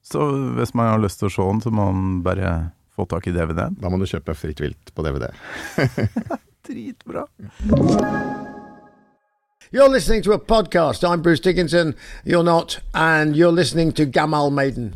[0.04, 2.50] Så hvis man har lyst til å se den, så må man bare
[2.94, 3.78] få tak i DVD-en?
[3.82, 5.30] Da må du kjøpe Fritt vilt på DVD.
[6.68, 7.24] Dritbra.
[9.72, 11.02] You're listening to a podcast.
[11.04, 11.94] I'm Bruce Dickinson.
[12.24, 14.92] You're not, and you're listening to Gamal Maiden.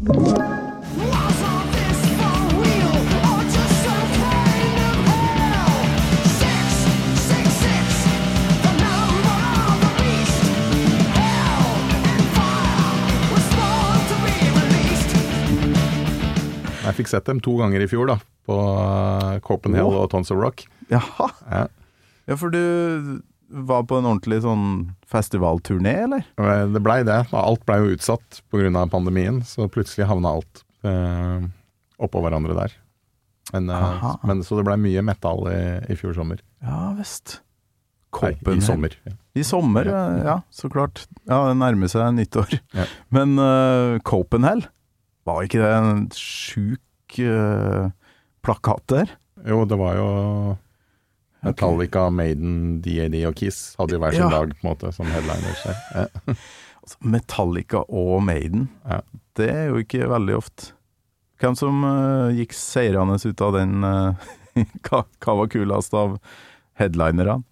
[16.98, 18.18] Fikk sett dem to ganger i fjor, da.
[18.48, 20.04] På eh, Copenhagen oh.
[20.04, 20.66] og Tons of Rock.
[20.92, 21.30] Jaha.
[21.48, 21.66] Ja.
[22.28, 24.66] Ja, for du var på en ordentlig sånn
[25.08, 26.26] festivalturné, eller?
[26.68, 27.22] Det blei det.
[27.32, 28.84] Alt blei jo utsatt pga.
[28.92, 31.48] pandemien, så plutselig havna alt eh,
[31.96, 32.76] oppå hverandre der.
[33.54, 36.42] Men, eh, men Så det blei mye metal i, i fjor sommer.
[36.60, 37.40] Ja visst.
[38.18, 38.94] Nei, i sommer.
[39.04, 39.12] Ja.
[39.36, 39.96] I sommer, ja.
[40.16, 40.24] Ja.
[40.24, 41.06] ja, så klart.
[41.28, 42.56] Ja, det nærmer seg nyttår.
[42.76, 42.88] Ja.
[43.14, 44.64] Men uh, Copenhagen,
[45.28, 46.80] var ikke det en sjuk
[47.18, 47.88] eh,
[48.44, 48.94] plakat?
[49.46, 50.08] Jo, det var jo
[51.46, 54.30] Metallica, Maiden, DAD og Kiss hadde jo hver sin Ja.
[54.32, 55.66] dag på en måte som headliners.
[55.94, 56.06] Ja.
[56.88, 59.02] Altså, Metallica og Maiden, Ja.
[59.36, 60.70] det er jo ikke veldig ofte.
[61.38, 63.84] Hvem som uh, gikk seirende ut av den
[64.58, 66.16] Uh, hva, hva var kulest av
[66.80, 67.44] headlinerne?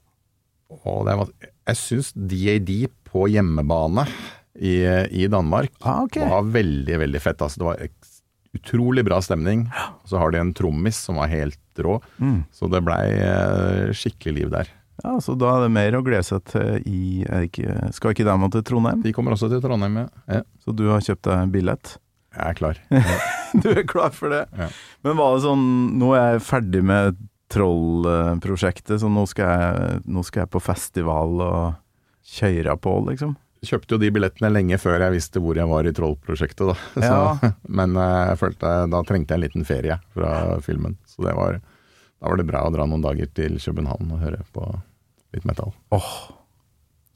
[0.73, 1.29] Oh, det var,
[1.69, 2.73] Jeg syns DAD
[3.07, 4.07] på hjemmebane
[4.59, 4.81] i,
[5.13, 6.25] i Danmark Ah, okay.
[6.27, 7.45] var veldig, veldig fett.
[7.45, 8.16] Altså, det var eks-
[8.57, 9.67] utrolig bra stemning.
[10.03, 12.45] Og så har de en trommis som var helt rå, Mm.
[12.53, 14.71] så det blei eh, skikkelig liv der.
[15.05, 18.49] Ja, så da er det mer å glede seg til i ikke, Skal ikke de
[18.55, 19.03] til Trondheim?
[19.05, 20.07] De kommer også til Trondheim, ja.
[20.39, 20.43] ja.
[20.65, 21.99] Så du har kjøpt deg billett?
[22.37, 22.81] Jeg er klar.
[23.63, 24.47] du er klar for det?
[24.57, 24.71] Ja.
[25.05, 25.67] Men var det sånn
[26.01, 27.21] Nå er jeg ferdig med
[27.53, 31.77] Troll-prosjektet, så nå skal, jeg, nå skal jeg på festival og
[32.37, 33.37] kjøre på, liksom?
[33.65, 36.75] Kjøpte jo de billettene lenge før jeg visste hvor jeg var i Troll-prosjektet, da.
[36.95, 37.53] Så, Ja.
[37.81, 40.97] Men eh, jeg følte da trengte jeg en liten ferie fra filmen.
[41.09, 41.61] Så det var,
[42.21, 44.67] da var det bra å dra noen dager til København og høre på
[45.35, 45.73] litt metal.
[45.95, 46.11] Oh.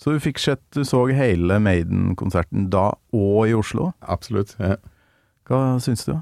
[0.01, 3.91] Så du fikk sett Du så hele Maiden-konserten da og i Oslo?
[4.01, 4.55] Absolutt.
[4.59, 4.79] Ja.
[5.45, 6.15] Hva syns du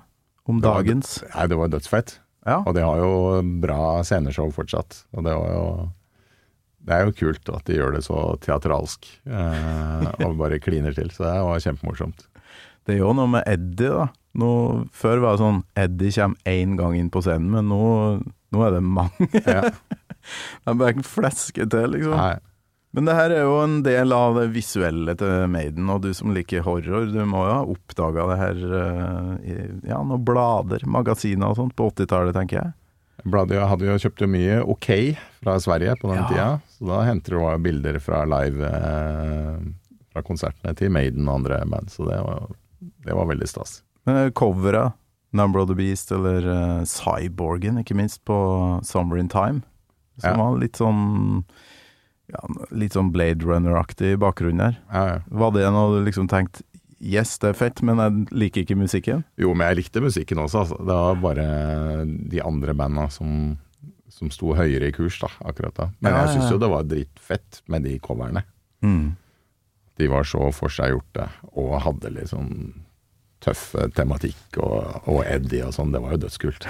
[0.49, 1.23] om Det var- dagens?
[1.35, 2.19] Nei, det var dødsfett.
[2.49, 2.63] Ja.
[2.67, 5.05] Og de har jo bra sceneshow fortsatt.
[5.15, 5.65] Og det var jo
[6.89, 9.09] Det er jo kult at de gjør det så teatralsk.
[9.29, 11.11] Eh, og bare kliner til.
[11.13, 12.25] Så det var kjempemorsomt.
[12.89, 14.09] Det jo noe med Eddie, da.
[14.39, 14.51] Nå,
[14.97, 17.81] før var det sånn Eddie kommer én gang inn på scenen, men nå,
[18.55, 19.29] nå er det mange.
[19.45, 19.67] Ja.
[20.65, 22.17] er bare en fleske til, liksom.
[22.17, 22.39] Nei,
[22.97, 26.33] Men det her er jo en del av det visuelle til Maiden, og du som
[26.33, 29.59] liker horror, du må jo ha oppdaga det her eh, i
[29.91, 32.77] ja, noen blader, magasiner og sånt på 80-tallet, tenker jeg.
[33.27, 34.89] Bladet hadde jo kjøpt jo mye OK
[35.43, 36.29] fra Sverige på den Ja.
[36.29, 39.59] tida, så da henter du bilder fra live eh,
[40.13, 42.47] fra konsertene til Maiden og andre band, så det var,
[43.05, 43.83] det var veldig stas.
[44.07, 44.93] Men coveret,
[45.33, 49.61] Number of the Beast eller uh, Cyborgen, ikke minst, på Summer in Time,
[50.17, 50.37] som Ja.
[50.41, 51.45] var litt sånn
[52.33, 52.41] ja,
[52.73, 54.79] litt sånn Blade Runner-aktig i bakgrunnen der.
[54.93, 55.19] Ja, ja.
[55.29, 56.63] Var det noe du liksom tenkte
[56.99, 59.23] Yes, det er fett, men jeg liker ikke musikken?
[59.39, 60.65] Jo, men jeg likte musikken også.
[60.65, 60.79] Altså.
[60.83, 61.47] Det var bare
[62.07, 63.53] de andre banda som,
[64.11, 65.89] som sto høyere i kurs da, akkurat da.
[66.01, 68.43] Men Ja, jeg syns jo det var dritfett med de coverne.
[68.83, 69.15] Mm.
[69.99, 72.53] De var så forseggjorte og hadde litt sånn
[73.43, 75.95] tøff tematikk og, og Eddie og sånn.
[75.95, 76.67] Det var jo dødskult.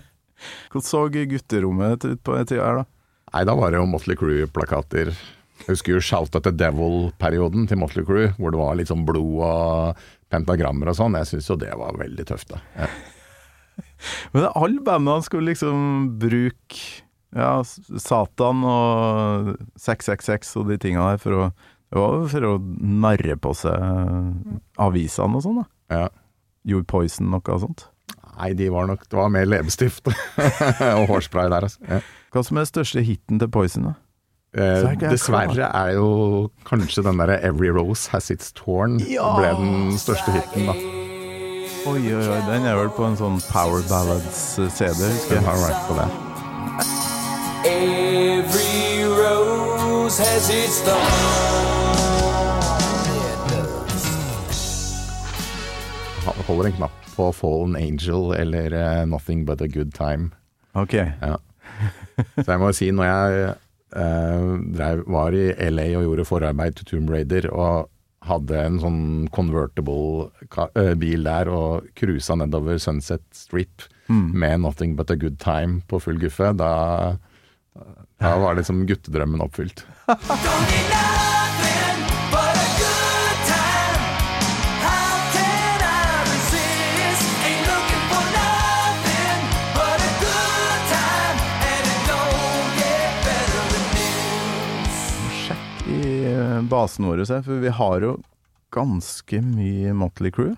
[0.70, 2.86] Hvordan så gutterommet ut på den tida her, da?
[3.34, 5.10] Nei, da var det jo Motley Crue-plakater.
[5.68, 9.02] Jeg husker jo Shout at the Devil-perioden til Motley Crue, hvor det var litt sånn
[9.04, 9.98] blod og
[10.32, 11.16] pentagrammer og sånn.
[11.20, 12.62] Jeg syns jo det var veldig tøft, da.
[12.72, 12.88] Ja.
[14.32, 15.82] Men alle bandene skulle liksom
[16.22, 17.04] bruke
[17.36, 17.50] ja,
[18.00, 21.50] Satan og 666 og de tinga der for å
[21.88, 22.54] Det var for å
[23.04, 23.76] narre på seg
[24.80, 25.68] avisene og sånn, da.
[25.92, 26.08] Ja.
[26.72, 27.90] Gjorde Poison noe sånt?
[28.38, 30.08] Nei, de var nok Det var mer leppestift
[30.96, 31.84] og hårspray der, altså.
[31.84, 32.00] Ja.
[32.32, 33.98] Hva som er den største hiten til Poison, da?
[34.56, 39.34] Eh, er dessverre er jo kanskje den derre 'Every Rose Has Its Torn' Ja!
[39.36, 40.72] ble den største hiten, da.
[41.88, 45.44] Oi, oi, oi, den er vel på en sånn Power Ballads-CD, husker Den jeg.
[45.44, 46.08] har vært på det.
[47.68, 52.08] Every rose has its thorn.
[56.48, 60.30] Holder en knapp på 'Fallen Angel' eller eh, 'Nothing But A Good Time'.
[60.74, 60.94] Ok.
[60.94, 61.36] Ja.
[62.42, 63.54] Så jeg må si, når jeg eh,
[63.90, 67.88] drev, var i LA og gjorde forarbeid til Tomb Raider, og
[68.28, 74.96] hadde en sånn convertible ka- eh, bil der og cruisa nedover Sunset Strip med 'Nothing
[74.96, 77.16] But A Good Time' på full guffe, da,
[78.20, 79.84] da var liksom guttedrømmen oppfylt.
[96.66, 98.16] basen vår, se, for vi har jo
[98.74, 100.56] ganske mye Motley Crew.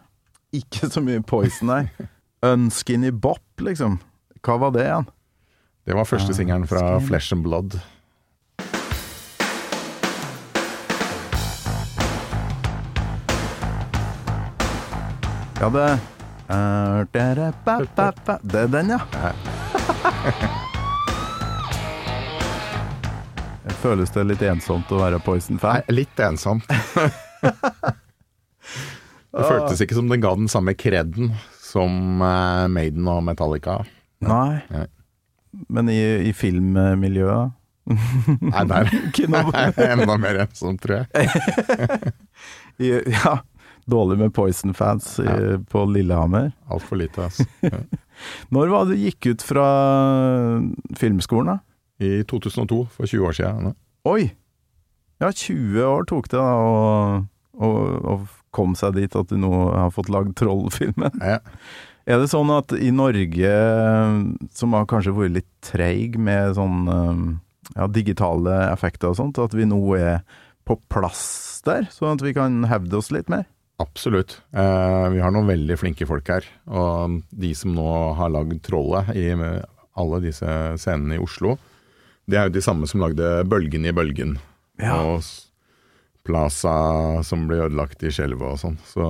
[0.57, 2.09] Ikke så mye Poison, nei.
[2.51, 4.01] Unskinny Bop, liksom.
[4.41, 5.09] Hva var det igjen?
[5.87, 7.81] Det var første singelen fra Flesh and Blood.
[15.61, 15.85] Ja, det
[16.49, 17.05] eh.
[18.43, 19.01] Det er den, ja.
[23.81, 25.87] Føles det litt ensomt å være Poison-fan?
[25.89, 26.67] Litt ensomt.
[29.33, 33.79] det føltes ikke som den ga den samme kreden som eh, Maiden og Metallica.
[34.27, 34.61] Nei.
[34.69, 34.85] Nei.
[35.73, 37.57] Men i, i filmmiljøet?
[38.45, 38.93] Nei, der
[39.81, 42.13] er enda mer ensomt, tror jeg.
[42.85, 43.39] I, ja,
[43.89, 45.57] dårlig med Poison-fans ja.
[45.73, 46.53] på Lillehammer.
[46.69, 47.49] Altfor lite, altså.
[47.65, 47.81] Ja.
[48.53, 49.67] Når var det du gikk ut fra
[51.01, 51.70] filmskolen, da?
[52.01, 53.75] I 2002, for 20 år siden.
[54.09, 54.31] Oi!
[55.21, 56.77] Ja, 20 år tok det da å,
[57.61, 58.15] å, å
[58.57, 61.21] komme seg dit at du nå har fått lagd Trollfilmen.
[61.21, 61.41] Ja.
[62.09, 63.53] Er det sånn at i Norge,
[64.57, 67.25] som har kanskje vært litt treig med sånn um,
[67.77, 70.23] ja, digitale effekter og sånt, at vi nå er
[70.67, 73.45] på plass der, sånn at vi kan hevde oss litt mer?
[73.81, 74.41] Absolutt.
[74.53, 76.45] Eh, vi har noen veldig flinke folk her.
[76.69, 77.87] Og de som nå
[78.19, 80.49] har lagd Trollet i alle disse
[80.81, 81.57] scenene i Oslo,
[82.29, 84.37] de er jo de samme som lagde Bølgen i bølgen.
[84.81, 84.99] Ja.
[85.03, 85.23] Og
[86.27, 88.77] Plaza som ble ødelagt i skjelvet og sånn.
[88.87, 89.05] Så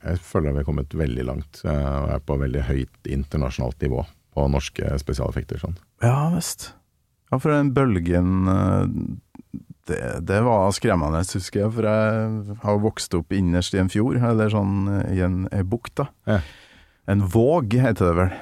[0.00, 1.60] jeg føler vi har kommet veldig langt.
[1.64, 5.60] eh, Og er på veldig høyt internasjonalt nivå på norske spesialeffekter.
[5.60, 5.76] Sånn.
[6.02, 6.70] Ja visst.
[7.30, 11.72] Ja, for den bølgen eh, det, det var skremmende, husker jeg.
[11.76, 15.92] For jeg har vokst opp innerst i en fjord, eller sånn i en, en bukt,
[16.00, 16.08] da.
[16.26, 16.40] Ja.
[17.06, 18.32] En våg, heter det vel.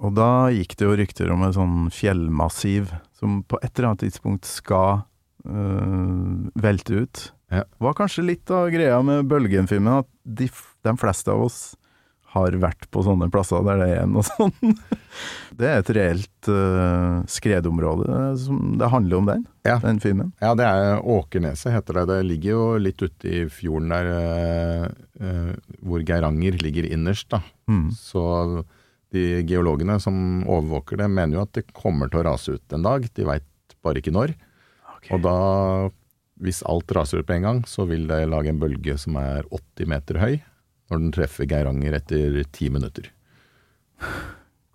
[0.00, 4.06] Og da gikk det jo rykter om et sånn fjellmassiv som på et eller annet
[4.06, 5.02] tidspunkt skal
[5.44, 7.26] øh, velte ut.
[7.52, 7.64] Ja.
[7.82, 10.46] Var kanskje litt av greia med Bølgen-filmen, at de,
[10.86, 11.60] de fleste av oss
[12.30, 14.52] har vært på sånne plasser der det er noe sånn.
[15.60, 19.74] Det er et reelt øh, skredområde som det handler om den, Ja.
[19.82, 20.30] den filmen.
[20.40, 22.04] Ja, det er Åkerneset heter det.
[22.12, 25.50] Det ligger jo litt ute i fjorden der eh,
[25.82, 27.42] hvor Geiranger ligger innerst, da.
[27.68, 27.90] Mm.
[27.98, 28.22] Så
[29.14, 30.14] de geologene som
[30.46, 33.06] overvåker det, mener jo at det kommer til å rase ut en dag.
[33.16, 33.46] De veit
[33.84, 34.34] bare ikke når.
[35.10, 35.34] Og da,
[36.44, 39.46] hvis alt raser ut på en gang, så vil det lage en bølge som er
[39.50, 40.34] 80 meter høy,
[40.90, 43.08] når den treffer Geiranger etter ti minutter.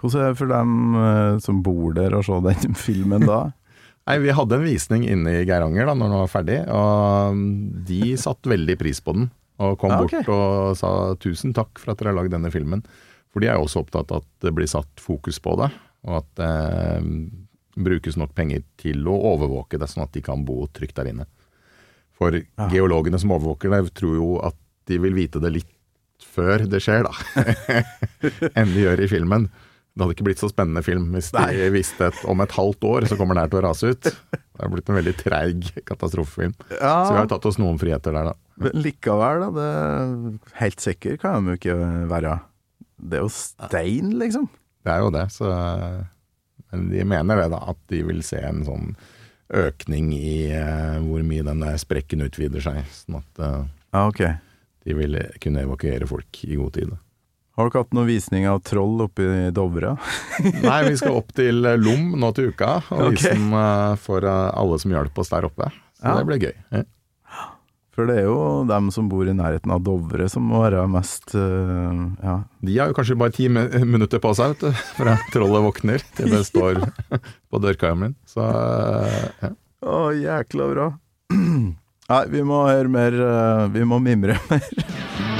[0.01, 3.39] Hvordan er det for dem øh, som bor der og så den filmen da?
[4.05, 7.39] Nei, Vi hadde en visning inne i Geiranger da når den var ferdig, og
[7.87, 9.31] de satte veldig pris på den.
[9.63, 10.21] Og kom Ja, okay.
[10.27, 10.89] bort og sa
[11.23, 12.83] tusen takk for at dere har lagd denne filmen.
[13.35, 15.67] For de er jo også opptatt av at det blir satt fokus på det,
[16.07, 16.51] og at det
[16.95, 17.09] eh,
[17.75, 21.27] brukes nok penger til å overvåke det, sånn at de kan bo trygt der inne.
[22.15, 22.37] For
[22.71, 24.55] geologene som overvåker det, tror jo at
[24.87, 25.71] de vil vite det litt
[26.23, 27.11] før det skjer, da.
[28.55, 29.49] Enn de gjør i filmen.
[29.95, 31.67] Det hadde ikke blitt så spennende film hvis de Nei.
[31.71, 34.09] visste at om et halvt år så kommer den her til å rase ut.
[34.31, 36.55] Det har blitt en veldig treig katastrofefilm.
[36.71, 36.95] Ja.
[37.07, 38.35] Så vi har tatt oss noen friheter der, da.
[38.63, 39.51] Men likevel, da.
[39.55, 41.77] Det, helt sikker kan de jo ikke
[42.11, 42.37] være.
[43.05, 44.49] Det er jo stein, liksom.
[44.85, 45.49] Det er jo det, så
[46.71, 47.61] Men de mener det, da.
[47.71, 48.91] At de vil se en sånn
[49.55, 52.81] økning i eh, hvor mye den der sprekken utvider seg.
[52.91, 53.63] Sånn at eh,
[53.93, 54.37] ah, okay.
[54.85, 56.95] de vil kunne evakuere folk i god tid.
[57.55, 59.93] Har dere hatt noen visning av troll oppe i Dovre?
[60.65, 63.15] Nei, vi skal opp til eh, Lom nå til uka, og okay.
[63.15, 65.69] vise dem eh, for eh, alle som hjalp oss der oppe.
[65.95, 66.17] Så Ja.
[66.19, 66.83] det blir gøy.
[67.95, 71.31] For det er jo dem som bor i nærheten av Dovre som må være mest
[71.31, 72.33] uh, ja.
[72.65, 76.03] De har jo kanskje bare ti mi- minutter på seg, vet du, fra trollet våkner
[76.17, 76.81] til det står
[77.51, 78.17] på dørkarmen.
[78.27, 79.53] Så uh, ja.
[79.85, 80.89] Å, jækla bra.
[82.11, 84.67] Nei, vi må høre mer Uh, Vi må mimre mer.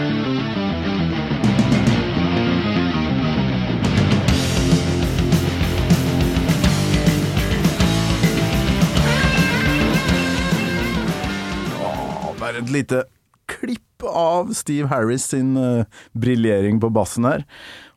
[12.56, 13.04] bare et lite
[13.52, 17.46] klipp av Steve Harris sin uh, briljering på bassen her.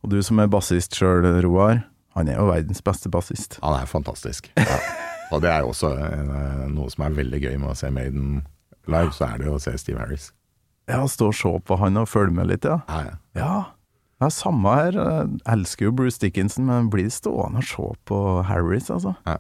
[0.03, 1.85] Og du som er bassist sjøl, Roar.
[2.19, 3.59] Han er jo verdens beste bassist.
[3.63, 4.51] Han er fantastisk.
[4.59, 4.79] Ja.
[5.31, 8.39] Og det er jo også eh, noe som er veldig gøy med å se Maiden
[8.89, 10.31] live, så er det jo å se Steve Harris.
[10.89, 12.79] Ja, stå og se på han og følge med litt, ja.
[12.89, 13.19] Ja, ja.
[13.37, 13.59] Ja,
[14.25, 14.97] er samme her.
[14.97, 19.13] Jeg elsker jo Bruce Dickinson, men blir stående og se på Harris, altså.
[19.29, 19.37] Ja.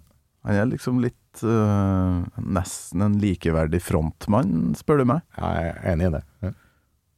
[0.46, 2.24] Han er liksom litt øh,
[2.56, 5.22] Nesten en likeverdig frontmann, spør du meg.
[5.38, 6.22] Jeg er enig i det.
[6.44, 6.54] Ja,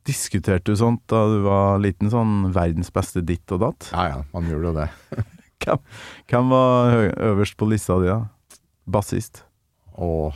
[0.09, 3.91] Diskuterte du sånt da du var liten, sånn verdens beste ditt og datt?
[3.93, 4.89] ja, ja man gjorde jo det.
[5.61, 5.83] Hvem,
[6.33, 8.23] hvem var øverst på lista di, da?
[8.89, 9.43] Bassist?
[9.93, 10.33] Og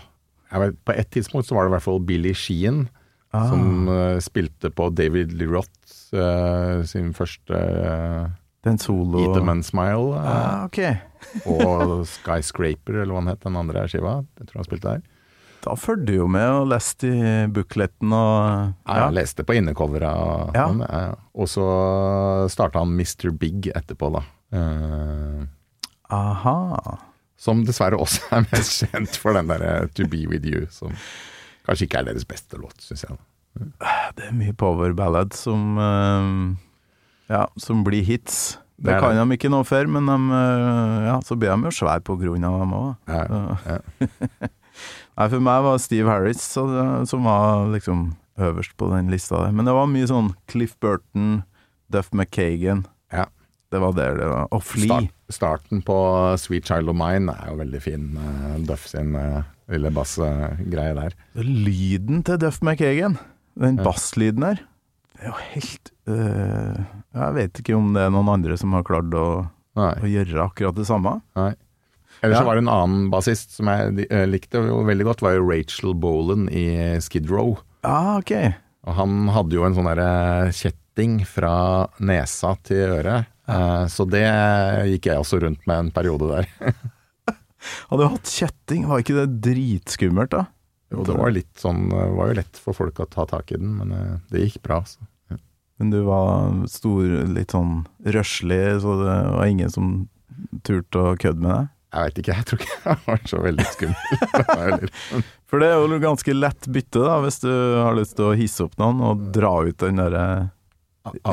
[0.53, 2.83] vet, på et tidspunkt så var det i hvert fall Billy Sheehan,
[3.35, 3.49] Ah.
[3.51, 8.29] som uh, spilte på David Lee Roth eh, sin første uh,
[8.62, 10.14] Den solo Eat a Man Smile.
[10.20, 10.79] Ah, ok.
[11.47, 14.19] Og Skyscraper, eller hva han het, den andre skiva.
[14.41, 15.03] Jeg tror han spilte der.
[15.65, 20.11] Da fulgte du jo med og leste i bukletten og Ja, jeg leste på innecovera.
[20.21, 20.67] Og, Ja.
[20.69, 21.15] ja, ja.
[21.35, 21.65] og så
[22.53, 23.31] starta han Mr.
[23.33, 24.25] Big etterpå, da.
[24.55, 25.47] Uh,
[26.13, 26.99] Aha.
[27.41, 30.93] som dessverre også er mest kjent for den derre To Be With You, som
[31.67, 33.17] kanskje ikke er deres beste låt, syns jeg.
[34.19, 36.31] Det er mye power ballad som eh,
[37.31, 38.59] Ja, som blir hits.
[38.75, 41.75] Det, Det kan de ikke noe for, men de, eh, ja, så blir de jo
[41.79, 42.89] svære på grunn av dem òg.
[43.07, 43.79] Ja, ja.
[45.14, 48.09] Nei, for meg var Steve Harris det, som var liksom
[48.43, 49.55] øverst på den lista der.
[49.55, 51.45] Men det var mye sånn Cliff Burton,
[51.95, 52.83] Duff McKagan.
[53.14, 53.29] Ja.
[53.70, 54.49] Det var der det var.
[54.55, 55.05] Og Flea.
[55.05, 55.97] Start, starten på
[56.43, 58.11] Sweet Child of Mine er jo veldig fin.
[58.18, 61.14] eh, Duff sin eh, lille bassgreie der.
[61.39, 63.18] Lyden til Duff McKagan,
[63.55, 64.62] den basslyden der,
[65.14, 69.12] det er jo helt Jeg vet ikke om det er noen andre som har klart
[69.16, 69.26] å,
[69.78, 71.18] å gjøre akkurat det samme.
[71.38, 71.52] Nei.
[72.22, 72.42] Ellers Ja.
[72.42, 75.94] så var det en annen bassist som jeg eh, likte veldig godt, var jo Rachel
[75.98, 76.66] Bolan i
[77.02, 77.57] Skid Row.
[77.84, 78.32] Ah, ok.
[78.86, 81.55] Og han hadde jo en sånn derre kjetting fra
[81.98, 83.86] nesa til øret, ja.
[83.90, 84.22] så det
[84.92, 86.48] gikk jeg også rundt med en periode der.
[87.90, 90.42] Hadde jo hatt kjetting, var ikke det dritskummelt, da?
[90.92, 93.72] Jo, det var litt sånn, var jo lett for folk å ta tak i den,
[93.80, 94.82] men eh, det gikk bra.
[94.86, 95.00] Så.
[95.81, 97.03] Men du var stor,
[97.35, 99.89] litt sånn røslig, så det var ingen som
[100.66, 101.70] turte å kødde med deg?
[101.95, 104.22] Jeg veit ikke, jeg tror ikke jeg var så veldig skummel.
[104.83, 108.37] Litt- For det er jo ganske lett bytte, da, hvis du har lyst til å
[108.39, 110.25] hisse opp noen og dra ut den derre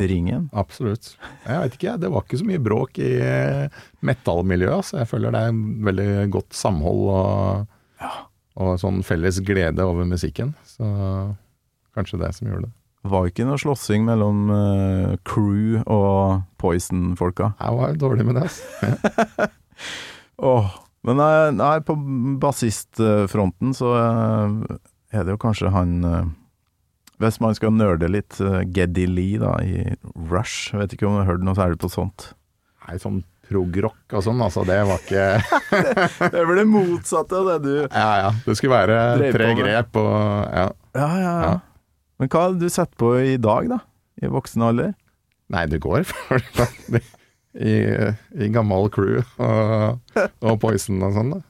[0.03, 0.49] ringen.
[0.53, 1.13] Absolutt.
[1.47, 4.89] Jeg veit ikke, det var ikke så mye bråk i eh, metallmiljøet.
[4.89, 8.11] Så jeg føler det er veldig godt samhold og,
[8.61, 10.53] og sånn felles glede over musikken.
[10.67, 10.85] Så
[11.95, 12.73] kanskje det som gjorde det.
[13.01, 17.53] Var ikke noe slåssing mellom uh, crew og Poison-folka?
[17.57, 19.47] Jeg var dårlig med det, altså.
[20.51, 20.69] oh,
[21.07, 21.95] men nei, nei, på
[22.43, 24.77] bassistfronten så uh,
[25.09, 26.29] er det jo kanskje han uh,
[27.21, 29.97] Hvis man skal nerde litt, Geddy Lee da, i
[30.29, 30.71] Rush.
[30.73, 32.31] Jeg vet ikke om du har hørt noe særlig på sånt?
[32.85, 35.25] Nei, sånn prog-rock og sånn, altså det var ikke
[36.31, 39.99] Det er vel det motsatte av det du Ja ja, det skulle være tre grep
[39.99, 40.15] og
[40.47, 40.69] ja.
[40.95, 41.51] Ja, ja, ja.
[42.21, 43.79] Men hva hadde du sett på i dag, da?
[44.21, 44.93] I voksen alder?
[45.51, 46.43] Nei, det går for
[47.51, 47.71] I,
[48.37, 51.41] i gammel crew og, og Poison og sånn, da.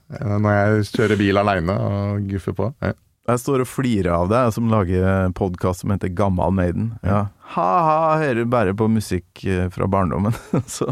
[0.42, 2.70] Når jeg kjører bil aleine og guffer på.
[2.82, 2.96] Ja.
[3.30, 6.88] Jeg står og flirer av deg, som lager podkast som heter Gammal Maiden.
[7.06, 7.28] Ja.
[7.54, 10.34] Ha-ha, hører bare på musikk eh, fra barndommen.
[10.72, 10.88] så,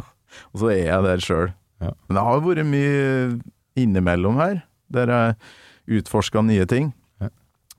[0.51, 1.49] og så er jeg der sjøl.
[1.81, 1.95] Ja.
[2.05, 3.09] Men det har vært mye
[3.79, 4.61] innimellom her,
[4.93, 6.91] der jeg utforska nye ting.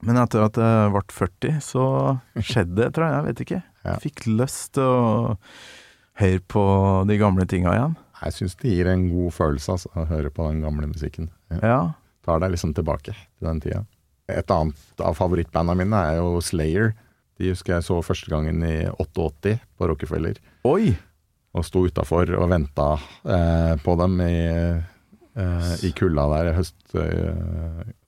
[0.07, 1.85] Men etter at jeg ble 40, så
[2.41, 3.17] skjedde det, tror jeg.
[3.17, 3.63] Jeg vet ikke.
[3.85, 5.37] Jeg fikk lyst til å
[6.21, 6.65] høre på
[7.09, 7.97] de gamle tinga igjen.
[8.21, 11.31] Jeg syns det gir en god følelse altså, å høre på den gamle musikken.
[11.53, 11.61] Ja.
[11.65, 11.81] Ja.
[12.27, 13.85] Tar deg liksom tilbake til den tida.
[14.31, 16.93] Et annet av favorittbanda mine er jo Slayer.
[17.41, 20.37] De husker jeg så første gangen i 88 på Rockefeller.
[20.69, 20.93] Oi!
[21.57, 22.93] Og sto utafor og venta
[23.25, 24.37] eh, på dem i,
[25.41, 26.53] eh, i kulda der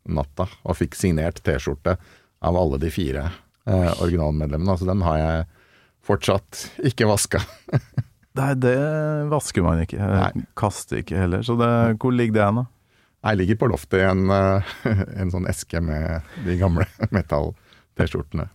[0.02, 0.48] høstnatta.
[0.64, 1.96] og fikk signert T-skjorte
[2.42, 3.30] av alle de fire
[3.66, 4.78] eh, originalmedlemmene.
[4.78, 5.46] Så den har jeg
[6.02, 7.40] fortsatt ikke vaska.
[8.38, 8.78] Nei, det
[9.28, 9.98] vasker man ikke.
[9.98, 10.44] Nei.
[10.56, 11.42] Kaster ikke heller.
[11.42, 12.66] Så det, hvor ligger det hen, da?
[13.22, 14.72] Jeg ligger på loftet i en, eh,
[15.22, 18.48] en sånn eske med de gamle metall-T-skjortene.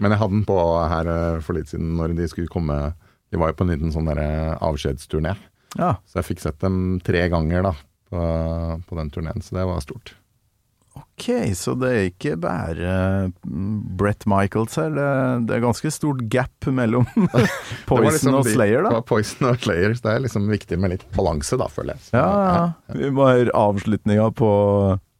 [0.00, 2.94] Men jeg hadde den på her eh, for litt siden når de skulle komme
[3.30, 5.36] De var jo på en liten sånn avskjedsturné.
[5.78, 5.92] Ja.
[6.08, 7.74] Så jeg fikk sett dem tre ganger da
[8.10, 8.22] på,
[8.88, 10.16] på den turneen, så det var stort.
[10.98, 12.94] Ok, så det er ikke bare
[13.46, 14.90] mm, Brett Michaels her.
[14.96, 15.10] Det,
[15.46, 17.06] det er ganske stort gap mellom
[17.90, 19.02] Poison liksom og Slayer, da.
[19.06, 22.08] Poison og Slayer, det er liksom viktig med litt balanse, da, føler jeg.
[22.08, 22.98] Så, Ja, ja.
[22.98, 24.50] Vi må høre avslutninga på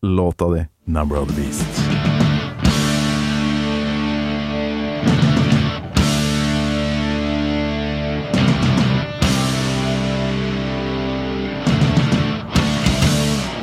[0.03, 1.80] låta di, 'Number of the Beast'.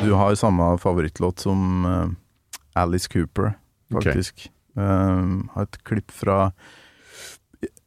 [0.08, 3.52] Du har samme favorittlåt som eh, Alice Cooper,
[3.92, 4.50] faktisk.
[4.72, 6.52] Um, har et klipp fra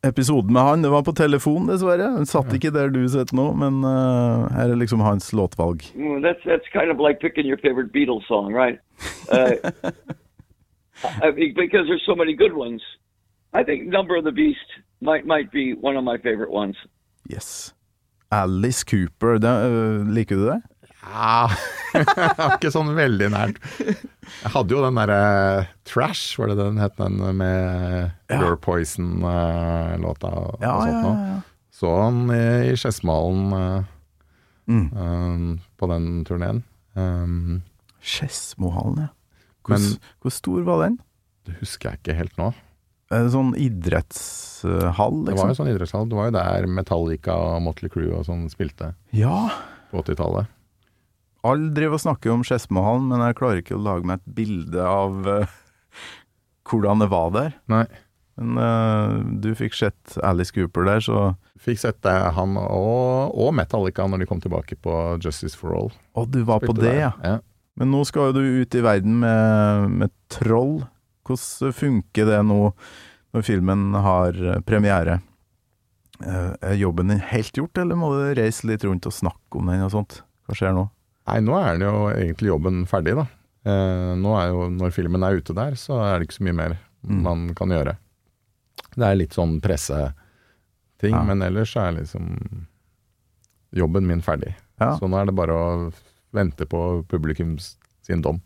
[0.05, 0.81] episoden med han.
[0.85, 2.11] Det var på telefon, dessverre.
[2.19, 5.81] Den satt ikke der du sitter nå, men uh, her er liksom hans låtvalg.
[5.95, 8.77] Mm, that's that's kind of like picking your favorite Beatles song, right?
[9.31, 9.57] Uh,
[11.25, 12.83] I mean, because there's so many good ones.
[13.53, 14.69] I think Number of the Beast
[14.99, 16.77] might might be one of my favorite ones.
[17.25, 17.73] Yes.
[18.31, 20.61] Alice Cooper, det, uh, liker du det?
[21.01, 21.49] Ja,
[22.55, 23.57] ikke sånn veldig nært.
[23.81, 25.21] Jeg hadde jo den derre
[25.89, 31.15] Trash, var det den het, den med Your Poison-låta og, Ja, sånt ja, noe.
[31.15, 31.39] ja, ja.
[31.81, 33.89] Så han i, Skedsmalen eh,
[34.71, 34.83] Mm.
[34.95, 35.47] um,
[35.81, 36.59] på den turneen.
[36.95, 37.63] Um,
[37.99, 39.07] Skedsmohallen, ja.
[39.65, 40.99] Hvor, Men- hvor stor var den?
[41.49, 42.51] det husker jeg ikke helt nå.
[43.11, 45.49] Sånn idrettshall, Det var liksom?
[45.49, 46.07] jo sånn idrettshall.
[46.07, 49.49] Det var jo der Metallica og Motley Crue og sånn spilte Ja.
[49.91, 50.47] på 80-tallet.
[51.47, 54.85] Alle driver og snakker om Skedsmohallen, men jeg klarer ikke å lage meg et bilde
[54.85, 55.53] av uh,
[56.69, 57.55] hvordan det var der.
[57.71, 57.85] Nei.
[58.37, 61.31] Men uh, du fikk sett Alice Cooper der, så
[61.61, 65.91] Fikk sett uh, han og, og Metallica når de kom tilbake på Justice for All.
[66.17, 67.11] Å, du var på det, ja.
[67.21, 67.35] ja.
[67.77, 70.79] Men nå skal jo du ut i verden med, med troll.
[71.29, 72.71] Hvordan funker det nå
[73.31, 75.19] når filmen har premiere?
[76.21, 79.85] Er jobben din helt gjort, eller må du reise litt rundt og snakke om den
[79.85, 80.17] og sånt?
[80.49, 80.89] Hva skjer nå?
[81.27, 83.27] Nei, nå er den jo egentlig jobben ferdig, da.
[83.65, 86.57] Eh, nå er jo, når filmen er ute der, så er det ikke så mye
[86.63, 87.21] mer Mm.
[87.25, 87.95] man kan gjøre.
[88.95, 90.13] Det er litt sånn presseting,
[91.15, 91.23] Ja.
[91.23, 92.67] men ellers er liksom
[93.73, 94.53] jobben min ferdig.
[94.79, 94.95] Ja.
[94.99, 95.93] Så nå er det bare å
[96.33, 98.41] vente på publikums sin dom.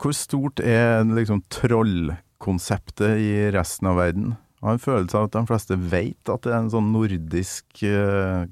[0.00, 4.36] Hvor stort er liksom trollkonseptet i resten av verden?
[4.58, 7.64] Jeg har en følelse av at de fleste vet at det er en sånn nordisk
[7.84, 8.46] uh,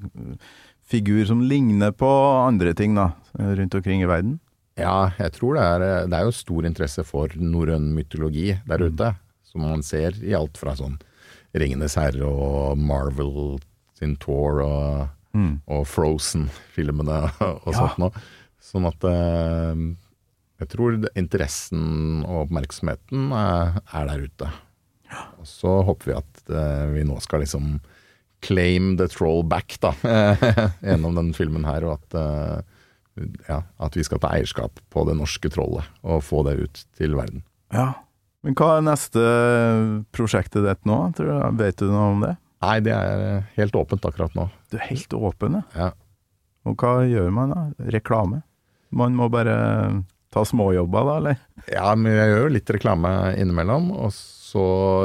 [0.87, 2.09] figur som ligner på
[2.47, 4.39] andre ting da, rundt omkring i verden.
[4.77, 9.15] Ja, jeg tror det er, det er jo stor interesse for norrøn mytologi der ute.
[9.47, 10.99] Som man ser i alt fra sånn
[11.57, 13.57] Ringenes herre og Marvel
[13.97, 15.55] sin Tour og, mm.
[15.73, 17.23] og Frozen-filmene
[17.65, 17.79] og ja.
[17.79, 18.27] sånt noe.
[18.61, 19.73] Sånn at uh,
[20.61, 24.53] jeg tror interessen og oppmerksomheten er, er der ute.
[25.41, 26.41] Og så håper vi at
[26.93, 27.77] vi nå skal liksom
[28.47, 29.93] claim the troll back, da,
[30.87, 35.19] gjennom den filmen her, og at, uh, ja, at vi skal ta eierskap på det
[35.19, 37.45] norske trollet og få det ut til verden.
[37.75, 37.93] Ja,
[38.47, 39.23] men hva er neste
[40.15, 40.99] prosjektet ditt nå?
[41.59, 42.37] Vet du noe om det?
[42.63, 44.49] Nei, det er helt åpent akkurat nå.
[44.71, 45.91] Du er helt åpen, ja.
[46.67, 47.65] Og hva gjør man da?
[47.95, 48.45] Reklame?
[48.95, 49.57] Man må bare
[50.35, 51.43] ta småjobber da, eller?
[51.73, 53.91] Ja, men jeg gjør jo litt reklame innimellom.
[53.95, 54.36] Og så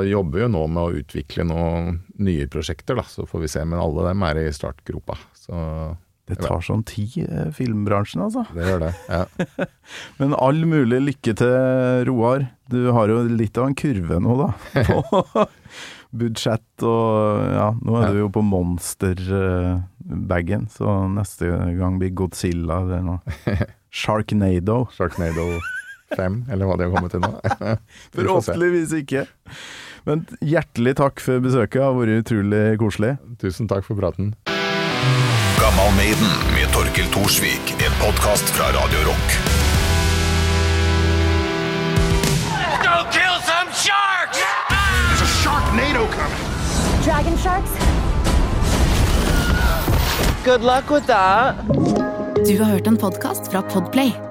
[0.05, 3.03] jobber vi jo nå med å utvikle noen nye prosjekter, da.
[3.09, 3.61] Så får vi se.
[3.65, 5.15] Men alle dem er i startgropa.
[5.37, 5.53] Så
[6.29, 8.43] det tar sånn tid, eh, filmbransjen altså.
[8.55, 9.25] Det gjør det, ja.
[10.21, 11.55] Men all mulig lykke til,
[12.07, 12.39] Roar.
[12.71, 14.49] Du har jo litt av en kurve nå, da.
[14.87, 14.97] På
[16.21, 17.11] budsjett og
[17.55, 18.11] Ja, nå er ja.
[18.13, 21.45] du jo på monster-bagen, så neste
[21.79, 23.19] gang blir Godzilla eller noe.
[23.91, 24.77] Sharknado.
[24.95, 25.43] Sharknado
[26.17, 27.31] 5, eller hva de har kommet til nå.
[28.15, 29.25] Forhåpentligvis ikke.
[30.09, 33.13] Men hjertelig takk for besøket, det har vært utrolig koselig.
[33.41, 34.33] Tusen takk for praten.
[35.61, 39.35] Gammal Maiden med Torkil Thorsvik, en podkast fra Radio Rock.
[42.81, 44.41] Go kill some sharks!
[44.73, 46.43] There's a Sharknado coming.
[47.05, 47.71] Dragon sharks?
[50.43, 51.55] Good luck with that.
[52.47, 54.30] Du har hørt en podkast fra Podplay.